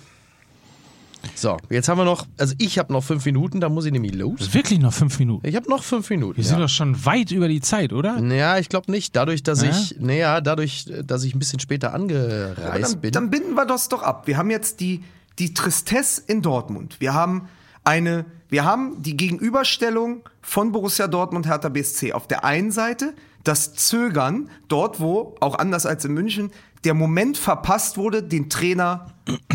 [1.35, 4.15] So, jetzt haben wir noch, also ich habe noch fünf Minuten, da muss ich nämlich
[4.15, 4.53] los.
[4.55, 5.47] wirklich noch fünf Minuten.
[5.47, 6.37] Ich habe noch fünf Minuten.
[6.37, 8.19] Wir sind doch schon weit über die Zeit, oder?
[8.21, 9.15] Ja, ich glaube nicht.
[9.17, 9.71] Dadurch, dass Ja?
[9.71, 13.13] ich, naja, dadurch, dass ich ein bisschen später angereist dann, bin.
[13.13, 14.27] dann binden wir das doch ab.
[14.27, 15.03] Wir haben jetzt die,
[15.39, 16.97] die Tristesse in Dortmund.
[17.01, 17.49] Wir haben
[17.85, 22.13] eine, wir haben die Gegenüberstellung von Borussia Dortmund Hertha BSC.
[22.13, 23.15] Auf der einen Seite
[23.45, 26.51] das Zögern, dort wo, auch anders als in München,
[26.85, 29.07] der Moment verpasst wurde, den Trainer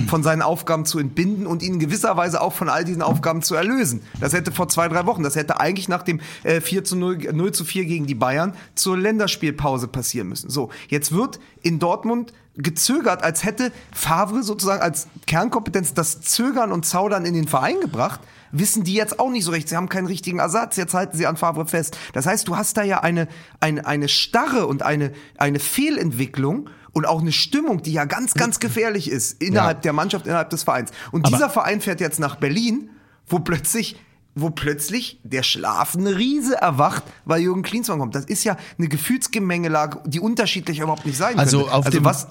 [0.07, 3.41] von seinen Aufgaben zu entbinden und ihn in gewisser Weise auch von all diesen Aufgaben
[3.41, 4.01] zu erlösen.
[4.19, 7.33] Das hätte vor zwei, drei Wochen, das hätte eigentlich nach dem äh, 4 zu 0,
[7.33, 10.49] 0 zu 4 gegen die Bayern zur Länderspielpause passieren müssen.
[10.49, 16.85] So, jetzt wird in Dortmund gezögert, als hätte Favre sozusagen als Kernkompetenz das Zögern und
[16.85, 18.21] Zaudern in den Verein gebracht.
[18.51, 19.67] Wissen die jetzt auch nicht so recht.
[19.67, 20.77] Sie haben keinen richtigen Ersatz.
[20.77, 21.97] Jetzt halten sie an Favre fest.
[22.13, 23.27] Das heißt, du hast da ja eine,
[23.59, 28.59] eine, eine Starre und eine, eine Fehlentwicklung und auch eine Stimmung, die ja ganz, ganz
[28.59, 29.81] gefährlich ist innerhalb Ja.
[29.81, 30.91] der Mannschaft, innerhalb des Vereins.
[31.11, 32.89] Und dieser Verein fährt jetzt nach Berlin,
[33.27, 33.95] wo plötzlich
[34.37, 38.15] wo plötzlich der schlafende Riese erwacht, weil Jürgen Klinsmann kommt.
[38.15, 41.73] Das ist ja eine Gefühlsgemengelage, die unterschiedlich überhaupt nicht sein also könnte.
[41.73, 42.27] auf dem, was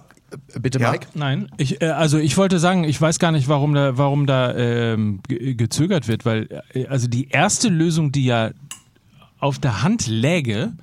[0.61, 0.91] bitte Ja.
[0.93, 1.07] Mike.
[1.15, 4.55] Nein, ich, äh, also ich wollte sagen, ich weiß gar nicht, warum da, warum da
[4.55, 8.51] ähm, ge gezögert wird, weil äh, also die erste Lösung, die ja
[9.39, 10.75] auf der Hand läge,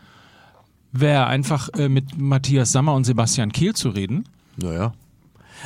[0.92, 4.26] wäre einfach äh, mit Matthias Sammer und Sebastian Kehl zu reden.
[4.58, 4.94] Naja.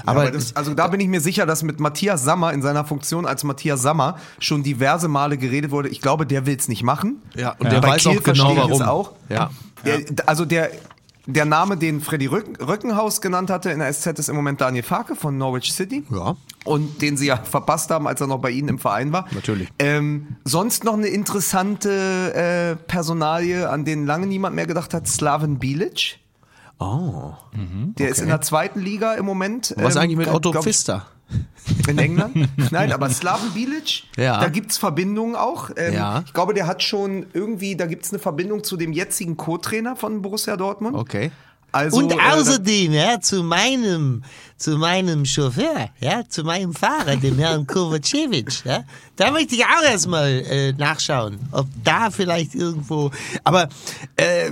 [0.06, 2.84] Aber, Aber, das, also da bin ich mir sicher, dass mit Matthias Sammer in seiner
[2.86, 5.90] Funktion als Matthias Sammer schon diverse Male geredet wurde.
[5.90, 7.22] Ich glaube, der will es nicht machen.
[7.36, 8.82] ja, und der Bei weiß Kiel auch genau verstehe ich es warum.
[8.82, 9.12] auch.
[9.30, 9.50] Ja.
[9.86, 10.72] Der, also der,
[11.28, 14.84] der Name, den Freddy Rück, Rückenhaus genannt hatte in der SZ, ist im Moment Daniel
[14.84, 16.04] Farke von Norwich City.
[16.12, 16.36] Ja.
[16.66, 19.28] Und den sie ja verpasst haben, als er noch bei ihnen im Verein war.
[19.32, 19.70] Natürlich.
[19.80, 25.60] Ähm, sonst noch eine interessante äh, Personalie, an den lange niemand mehr gedacht hat, Slaven
[25.60, 26.18] Bilic.
[26.80, 27.34] Oh.
[27.98, 29.74] Der ist in der zweiten Liga im Moment.
[29.78, 31.06] Was ähm, eigentlich mit Otto Pfister?
[31.88, 32.50] In England?
[32.72, 34.40] Nein, aber Slaven Bilic, Ja.
[34.40, 35.70] da gibt's Verbindungen auch.
[35.78, 36.24] Ähm, Ja.
[36.26, 40.22] Ich glaube, der hat schon irgendwie, da gibt's eine Verbindung zu dem jetzigen Co-Trainer von
[40.22, 40.96] Borussia Dortmund.
[40.96, 41.32] Okay.
[41.76, 44.24] Also, Und äh, außerdem, ja, zu meinem,
[44.56, 48.86] zu meinem Chauffeur, ja, zu meinem Fahrer, dem Herrn Kovacevic, ja,
[49.18, 53.12] da möchte ich auch erstmal äh, nachschauen, ob da vielleicht irgendwo,
[53.44, 53.68] Aber
[54.16, 54.52] äh,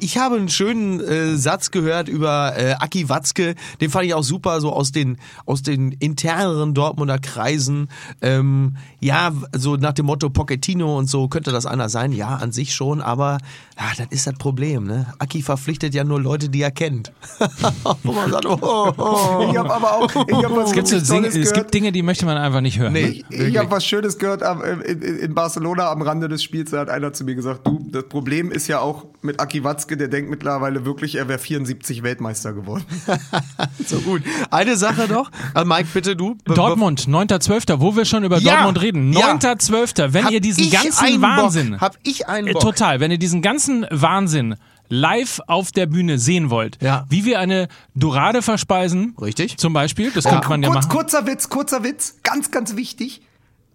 [0.00, 4.24] ich habe einen schönen äh, Satz gehört über äh, Aki Watzke, den fand ich auch
[4.24, 7.88] super, so aus den aus den interneren Dortmunder Kreisen.
[8.22, 12.12] Ähm, ja, so nach dem Motto Pochettino und so könnte das einer sein.
[12.12, 13.38] Ja, an sich schon, aber
[13.78, 14.84] ja, das ist das Problem.
[14.84, 15.12] Ne?
[15.18, 17.12] Aki verpflichtet ja nur Leute, die er kennt.
[18.02, 18.58] Wo man sagt, oh,
[18.96, 21.92] oh, ich habe aber auch, ich habe was Es gibt, so Tolles es gibt Dinge,
[21.92, 22.92] die möchte man einfach nicht hören.
[22.92, 23.24] Nee.
[23.28, 26.70] Ich, ich habe was Schönes gehört am, in, in Barcelona am Rande des Spiels.
[26.70, 29.96] Da hat einer zu mir gesagt, du, das Problem ist ja auch mit Aki Watzke,
[29.96, 32.84] der denkt mittlerweile wirklich, er wäre 74 Weltmeister geworden.
[33.86, 34.22] so gut.
[34.50, 35.30] Eine Sache noch.
[35.54, 36.36] Äh, Mike, bitte du.
[36.44, 39.12] Dortmund, 9.12., wo wir schon über Ja, Dortmund reden.
[39.12, 39.32] ja.
[39.34, 42.62] 9.12., wenn Hab ihr diesen ganzen Wahnsinn, Bock, hab ich einen Äh, Bock.
[42.62, 44.54] total, wenn ihr diesen ganzen Wahnsinn
[44.88, 47.04] live auf der Bühne sehen wollt, Ja.
[47.08, 49.56] wie wir eine Dorade verspeisen, Richtig.
[49.58, 50.96] zum Beispiel, das könnte man ja Kurz, machen.
[50.96, 53.22] kurzer Witz, kurzer Witz, ganz, ganz wichtig.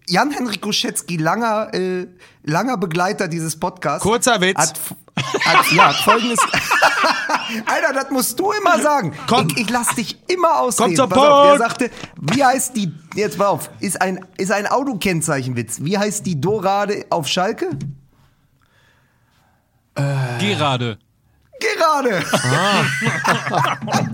[0.08, 2.06] Jan-Henrik Ruschetzky, langer, äh,
[2.42, 4.02] langer Begleiter dieses Podcasts.
[4.02, 4.58] Kurzer Witz.
[4.58, 4.74] Hat,
[5.44, 6.38] hat, ja, folgendes.
[7.66, 9.12] Alter, das musst du immer sagen.
[9.28, 9.48] Komm.
[9.50, 10.96] Ich, ich lass dich immer ausreden.
[10.96, 11.58] Komm zum Pass auf, der Punkt.
[11.70, 11.90] sagte,
[12.20, 15.78] wie heißt die, jetzt mal auf, ist ein, ist ein Autokennzeichenwitz.
[15.82, 17.68] Wie heißt die Dorade auf Schalke?
[19.94, 20.98] Gerade.
[21.60, 22.22] Gerade.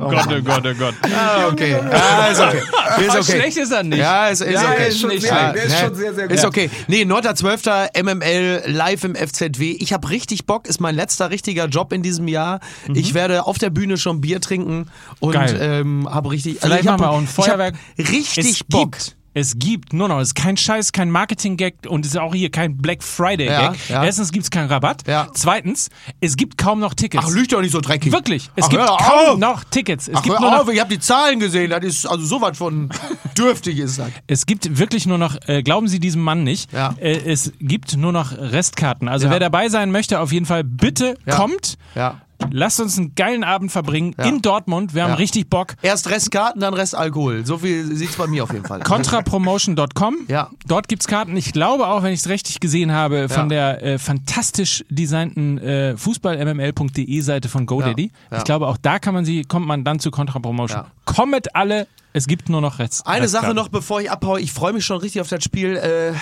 [0.01, 0.95] Oh Gott, oh Gott, oh Gott.
[1.15, 1.77] Ah, okay.
[1.93, 2.61] Ja, ist okay.
[3.07, 3.23] Ist okay.
[3.39, 3.99] Schlecht ist er nicht.
[3.99, 4.89] Ja, ist, ist Ja, okay.
[4.89, 5.55] ist schon Nicht sehr- schlecht.
[5.55, 6.37] der ist schon sehr, sehr gut.
[6.37, 6.71] Ist okay.
[6.89, 8.03] Nee, 9.12.
[8.03, 9.77] MML live im FZW.
[9.79, 10.67] Ich habe richtig Bock.
[10.67, 12.59] Ist mein letzter richtiger Job in diesem Jahr.
[12.93, 16.59] Ich werde auf der Bühne schon Bier trinken und ähm, habe richtig.
[16.61, 17.77] Vielleicht ich hab, machen wir auch ein Feuerwerk.
[17.97, 18.93] Richtig es Bock.
[18.93, 22.35] Gibt, es gibt nur noch, es ist kein Scheiß, kein Marketing-Gag und es ist auch
[22.35, 23.77] hier kein Black Friday-Gag.
[23.89, 24.05] Ja, ja.
[24.05, 25.07] Erstens gibt es keinen Rabatt.
[25.07, 25.29] Ja.
[25.35, 25.91] Zweitens,
[26.23, 27.23] es gibt kaum noch Tickets.
[27.23, 28.13] Ach, lügt doch nicht so dreckig.
[28.13, 29.39] Wirklich, es Ach, gibt kaum auf.
[29.39, 30.09] noch Tickets.
[30.09, 31.69] Es Ach, gibt hör nur noch ich habe die Zahlen gesehen.
[31.69, 32.89] Das ist also sowas von
[33.37, 34.09] dürftig ist das.
[34.27, 38.13] Es gibt wirklich nur noch, äh, glauben Sie diesem Mann nicht, äh, es gibt nur
[38.13, 39.07] noch Restkarten.
[39.07, 41.77] Also wer dabei sein möchte, auf jeden Fall bitte kommt.
[41.95, 42.23] Ja.
[42.51, 44.25] Lasst uns einen geilen Abend verbringen Ja.
[44.27, 44.95] in Dortmund.
[44.95, 45.17] Wir haben Ja.
[45.17, 45.75] richtig Bock.
[45.83, 47.45] Erst Restkarten, dann Restalkohol.
[47.47, 48.81] So viel sieht's bei mir auf jeden Fall.
[48.81, 50.17] Contrapromotion.com.
[50.29, 50.51] Ja.
[50.67, 51.37] Dort gibt's Karten.
[51.37, 55.97] Ich glaube auch, wenn ich es richtig gesehen habe, von der äh, fantastisch designten äh,
[55.97, 58.11] Fußball-mml.de Seite von GoDaddy.
[58.37, 60.81] Ich glaube, auch da kann man sie, kommt man dann zu Contrapromotion.
[60.83, 60.87] Ja.
[61.05, 61.87] Kommet alle.
[62.13, 63.07] Es gibt nur noch Rest.
[63.07, 63.57] Eine Sache Restkarten.
[63.57, 64.41] noch, bevor ich abhaue.
[64.41, 65.77] Ich freue mich schon richtig auf das Spiel.
[65.77, 66.13] Äh,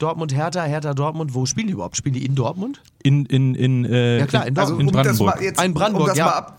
[0.00, 1.34] Dortmund, Hertha, Hertha, Dortmund.
[1.34, 1.96] Wo spielen die überhaupt?
[1.96, 2.82] Spielen die in Dortmund?
[3.02, 4.80] In, in, in, äh, Ja, klar, in in, Dortmund.
[4.80, 5.36] in um das Brandenburg.
[5.36, 6.24] mal jetzt, Ein Brandenburg, um das ja.
[6.24, 6.58] mal ab,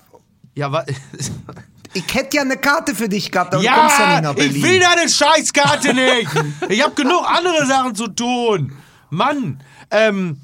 [0.56, 0.86] Ja, wa
[1.94, 4.56] Ich hätte ja eine Karte für dich gehabt, aber du kommst ja nicht nach Berlin.
[4.56, 6.30] ich will deine Scheißkarte nicht.
[6.70, 8.72] Ich habe genug andere Sachen zu tun.
[9.10, 10.38] Mann, ähm,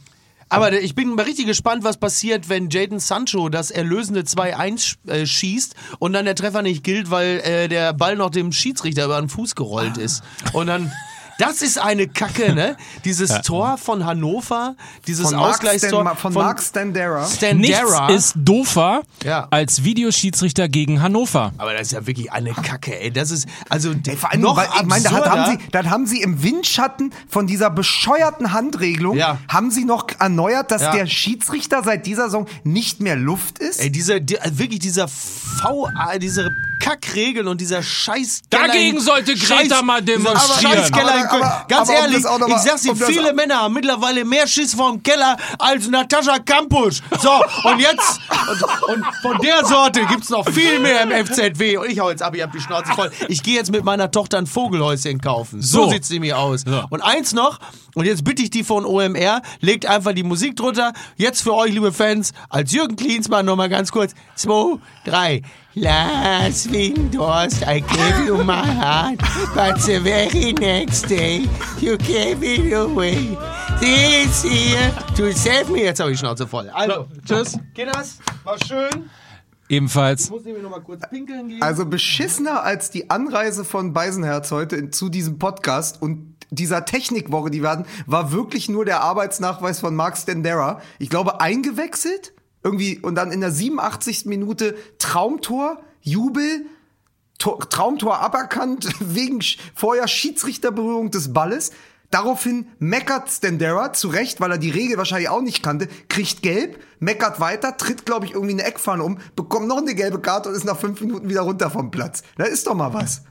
[0.50, 5.26] aber ich bin mal richtig gespannt, was passiert, wenn Jaden Sancho das erlösende 2-1 äh,
[5.26, 9.20] schießt und dann der Treffer nicht gilt, weil äh, der Ball noch dem Schiedsrichter über
[9.20, 10.24] den Fuß gerollt ist.
[10.54, 10.92] Und dann.
[11.40, 12.76] Das ist eine Kacke, ne?
[13.06, 14.76] Dieses Tor von Hannover,
[15.06, 17.26] dieses von Mark, Ausgleichstor Stan, von Mark Standera.
[17.28, 18.08] Standera.
[18.10, 19.48] Nichts ist doofer Ja.
[19.52, 21.54] als Videoschiedsrichter gegen Hannover.
[21.58, 23.12] Aber das ist ja wirklich eine Kacke, ey.
[23.12, 26.08] Das ist, also, Ey, vor allem, noch weil, ich meine, da haben, sie, dann haben
[26.08, 29.38] sie im Windschatten von dieser bescheuerten Handregelung, Ja.
[29.48, 30.92] haben sie noch erneuert, dass Ja.
[30.92, 33.80] der Schiedsrichter seit dieser Saison nicht mehr Luft ist.
[33.80, 36.50] Ey, dieser, die, wirklich dieser V, äh, diese
[36.88, 38.44] Kackregeln und dieser Scheiß.
[38.50, 40.78] Dagegen sollte Greta mal demonstrieren.
[40.78, 41.44] Scheiß Keller in Aber- Köln.
[41.44, 44.48] aber- Ganz aber um ehrlich, mal- ich sag's dir, um viele Männer haben mittlerweile mehr
[44.48, 47.02] Schiss vorm Keller als Natascha Kampusch.
[47.22, 47.32] So,
[47.70, 48.20] und jetzt,
[48.50, 48.64] und,
[48.96, 51.78] und von der Sorte gibt's noch viel mehr im FZW.
[51.78, 53.12] Und ich hau jetzt ab, ich hab die Schnauze voll.
[53.28, 55.62] Ich gehe jetzt mit meiner Tochter ein Vogelhäuschen kaufen.
[55.62, 55.90] So, So.
[55.92, 56.64] sieht's nämlich aus.
[56.90, 57.60] Und eins noch,
[57.96, 60.94] und jetzt bitte ich die von OMR, legt einfach die Musik drunter.
[61.18, 64.14] Jetzt für euch, liebe Fans, als Jürgen Klinsmann nochmal ganz kurz.
[64.36, 65.42] Zwei, drei.
[65.80, 69.20] Last Windhorst, I gave you my heart,
[69.54, 71.46] but the very next day
[71.80, 73.38] you gave it away.
[73.80, 75.84] This year to save me.
[75.84, 76.68] Jetzt habe ich die Schnauze voll.
[76.72, 77.60] Also, Tschüss.
[77.76, 79.08] Kinders, war schön.
[79.70, 80.26] Ebenfalls.
[80.26, 81.62] Ich muss nämlich nochmal kurz pinkeln gehen.
[81.62, 87.52] Also beschissener als die Anreise von Beisenherz heute in, zu diesem Podcast und dieser Technikwoche,
[87.52, 90.82] die wir hatten, war wirklich nur der Arbeitsnachweis von Mark Standera.
[90.98, 94.26] Ich glaube, eingewechselt irgendwie und dann in der 87.
[94.26, 96.66] Minute Traumtor, Jubel,
[97.38, 99.40] Tor, Traumtor aberkannt wegen
[99.76, 101.72] vorher Schiedsrichterberührung des Balles.
[102.10, 106.82] Daraufhin meckert Standera, zu Recht, weil er die Regel wahrscheinlich auch nicht kannte, kriegt gelb,
[107.00, 110.56] meckert weiter, tritt, glaube ich, irgendwie eine Eckfahne um, bekommt noch eine gelbe Karte und
[110.56, 112.24] ist nach fünf Minuten wieder runter vom Platz.
[112.38, 113.24] Da ist doch mal was.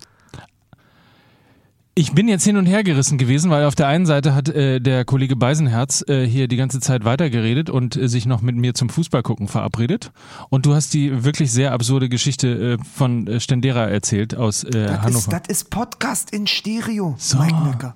[1.99, 4.82] Ich bin jetzt hin und her gerissen gewesen, weil auf der einen Seite hat äh,
[4.82, 8.74] der Kollege Beisenherz äh, hier die ganze Zeit weitergeredet und äh, sich noch mit mir
[8.74, 10.12] zum Fußballgucken verabredet.
[10.51, 14.72] Und du hast die wirklich sehr absurde Geschichte äh, von äh, Stendera erzählt aus äh,
[14.72, 15.30] Das ist, Hannover.
[15.30, 17.38] das ist Podcast in Stereo, so,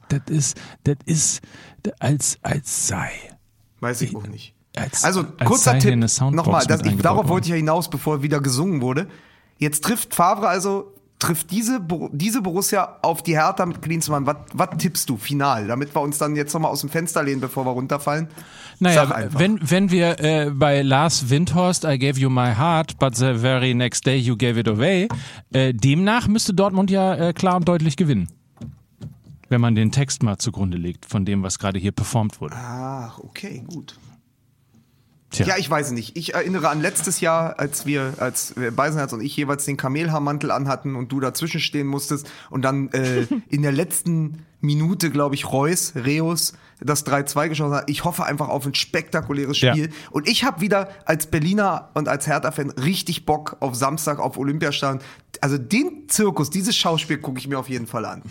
[0.09, 1.43] das ist, das ist
[1.99, 3.11] als als sei.
[3.81, 4.55] Weiß ich auch nicht.
[4.77, 5.97] Als, Also, als kurzer Tipp,
[6.31, 9.09] nochmal, das, ich, darauf wollte ich ja hinaus, bevor wieder gesungen wurde.
[9.59, 11.81] Jetzt trifft Favre also, trifft diese,
[12.13, 14.27] diese Borussia auf die Hertha mit Klinsmann.
[14.27, 15.69] Was, was tippst du, final?
[15.69, 18.29] Damit wir uns dann jetzt nochmal aus dem Fenster lehnen, bevor wir runterfallen.
[18.81, 23.35] Naja, wenn, wenn wir äh, bei Lars Windhorst, I gave you my heart, but the
[23.35, 25.07] very next day you gave it away,
[25.53, 28.29] äh, demnach müsste Dortmund ja äh, klar und deutlich gewinnen.
[29.51, 32.55] Wenn man den Text mal zugrunde legt von dem, was gerade hier performt wurde.
[32.57, 33.99] Ach, okay, gut.
[35.31, 35.47] Tja.
[35.47, 36.17] Ja, ich weiß nicht.
[36.17, 40.97] Ich erinnere an letztes Jahr, als wir, als Beisenherz und ich jeweils den Kamelhaarmantel anhatten
[40.97, 45.95] und du dazwischen stehen musstest und dann äh, in der letzten Minute, glaube ich, Reus,
[45.97, 47.89] Reus, das 3-2 geschossen hat.
[47.89, 49.73] Ich hoffe einfach auf ein spektakuläres Ja.
[49.73, 49.91] Spiel.
[50.11, 55.01] Und ich habe wieder als Berliner und als Hertha-Fan richtig Bock auf Samstag auf Olympiastadion.
[55.41, 58.23] Also den Zirkus, dieses Schauspiel gucke ich mir auf jeden Fall an.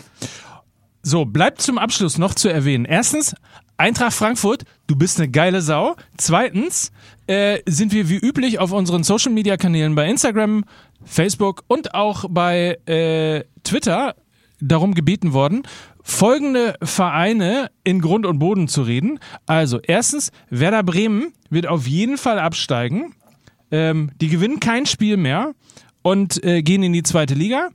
[1.02, 2.84] So, bleibt zum Abschluss noch zu erwähnen.
[2.84, 3.34] Erstens,
[3.80, 5.96] Eintracht Frankfurt, du bist eine geile Sau.
[6.18, 6.92] Zweitens,
[7.26, 10.64] äh, sind wir wie üblich auf unseren Social Media Kanälen bei Instagram,
[11.02, 14.16] Facebook und auch bei äh, Twitter
[14.60, 15.62] darum gebeten worden,
[16.02, 19.18] folgende Vereine in Grund und Boden zu reden.
[19.46, 23.14] Also, erstens, Werder Bremen wird auf jeden Fall absteigen.
[23.70, 25.54] Ähm, die gewinnen kein Spiel mehr
[26.02, 27.70] und äh, gehen in die zweite Liga.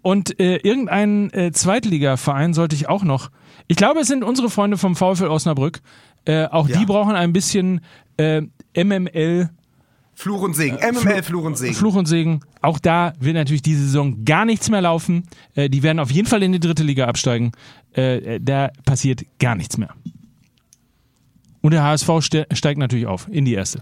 [0.00, 3.28] Und äh, irgendein äh, Zweitligaverein sollte ich auch noch.
[3.68, 5.80] Ich glaube, es sind unsere Freunde vom VfL Osnabrück.
[6.24, 6.78] Äh, auch Ja.
[6.78, 7.80] die brauchen ein bisschen
[8.16, 8.42] äh,
[8.76, 9.50] MML,
[10.14, 10.76] Fluch und Segen.
[10.76, 11.74] MML Fluch und Segen.
[11.74, 12.40] Fluch und Segen.
[12.60, 15.24] Auch da wird natürlich diese Saison gar nichts mehr laufen.
[15.54, 17.52] Äh, die werden auf jeden Fall in die dritte Liga absteigen.
[17.96, 19.88] Äh, äh, da passiert gar nichts mehr.
[21.62, 23.80] Und der HSV ste steigt natürlich auf in die erste.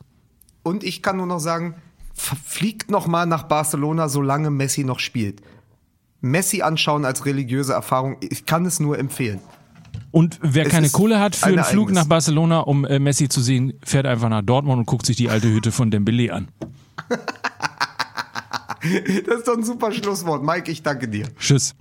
[0.62, 1.74] Und ich kann nur noch sagen,
[2.14, 5.43] fliegt noch mal nach Barcelona, solange Messi noch spielt.
[6.20, 9.41] Messi anschauen als religiöse Erfahrung, ich kann es nur empfehlen.
[10.11, 13.28] Und wer Es keine Kohle hat für ein einen Flug nach Barcelona, um äh, Messi
[13.28, 16.49] zu sehen, fährt einfach nach Dortmund und guckt sich die alte Hütte von Dembele an.
[19.26, 20.43] Das ist doch ein super Schlusswort.
[20.43, 21.28] Mike, ich danke dir.
[21.38, 21.74] Tschüss.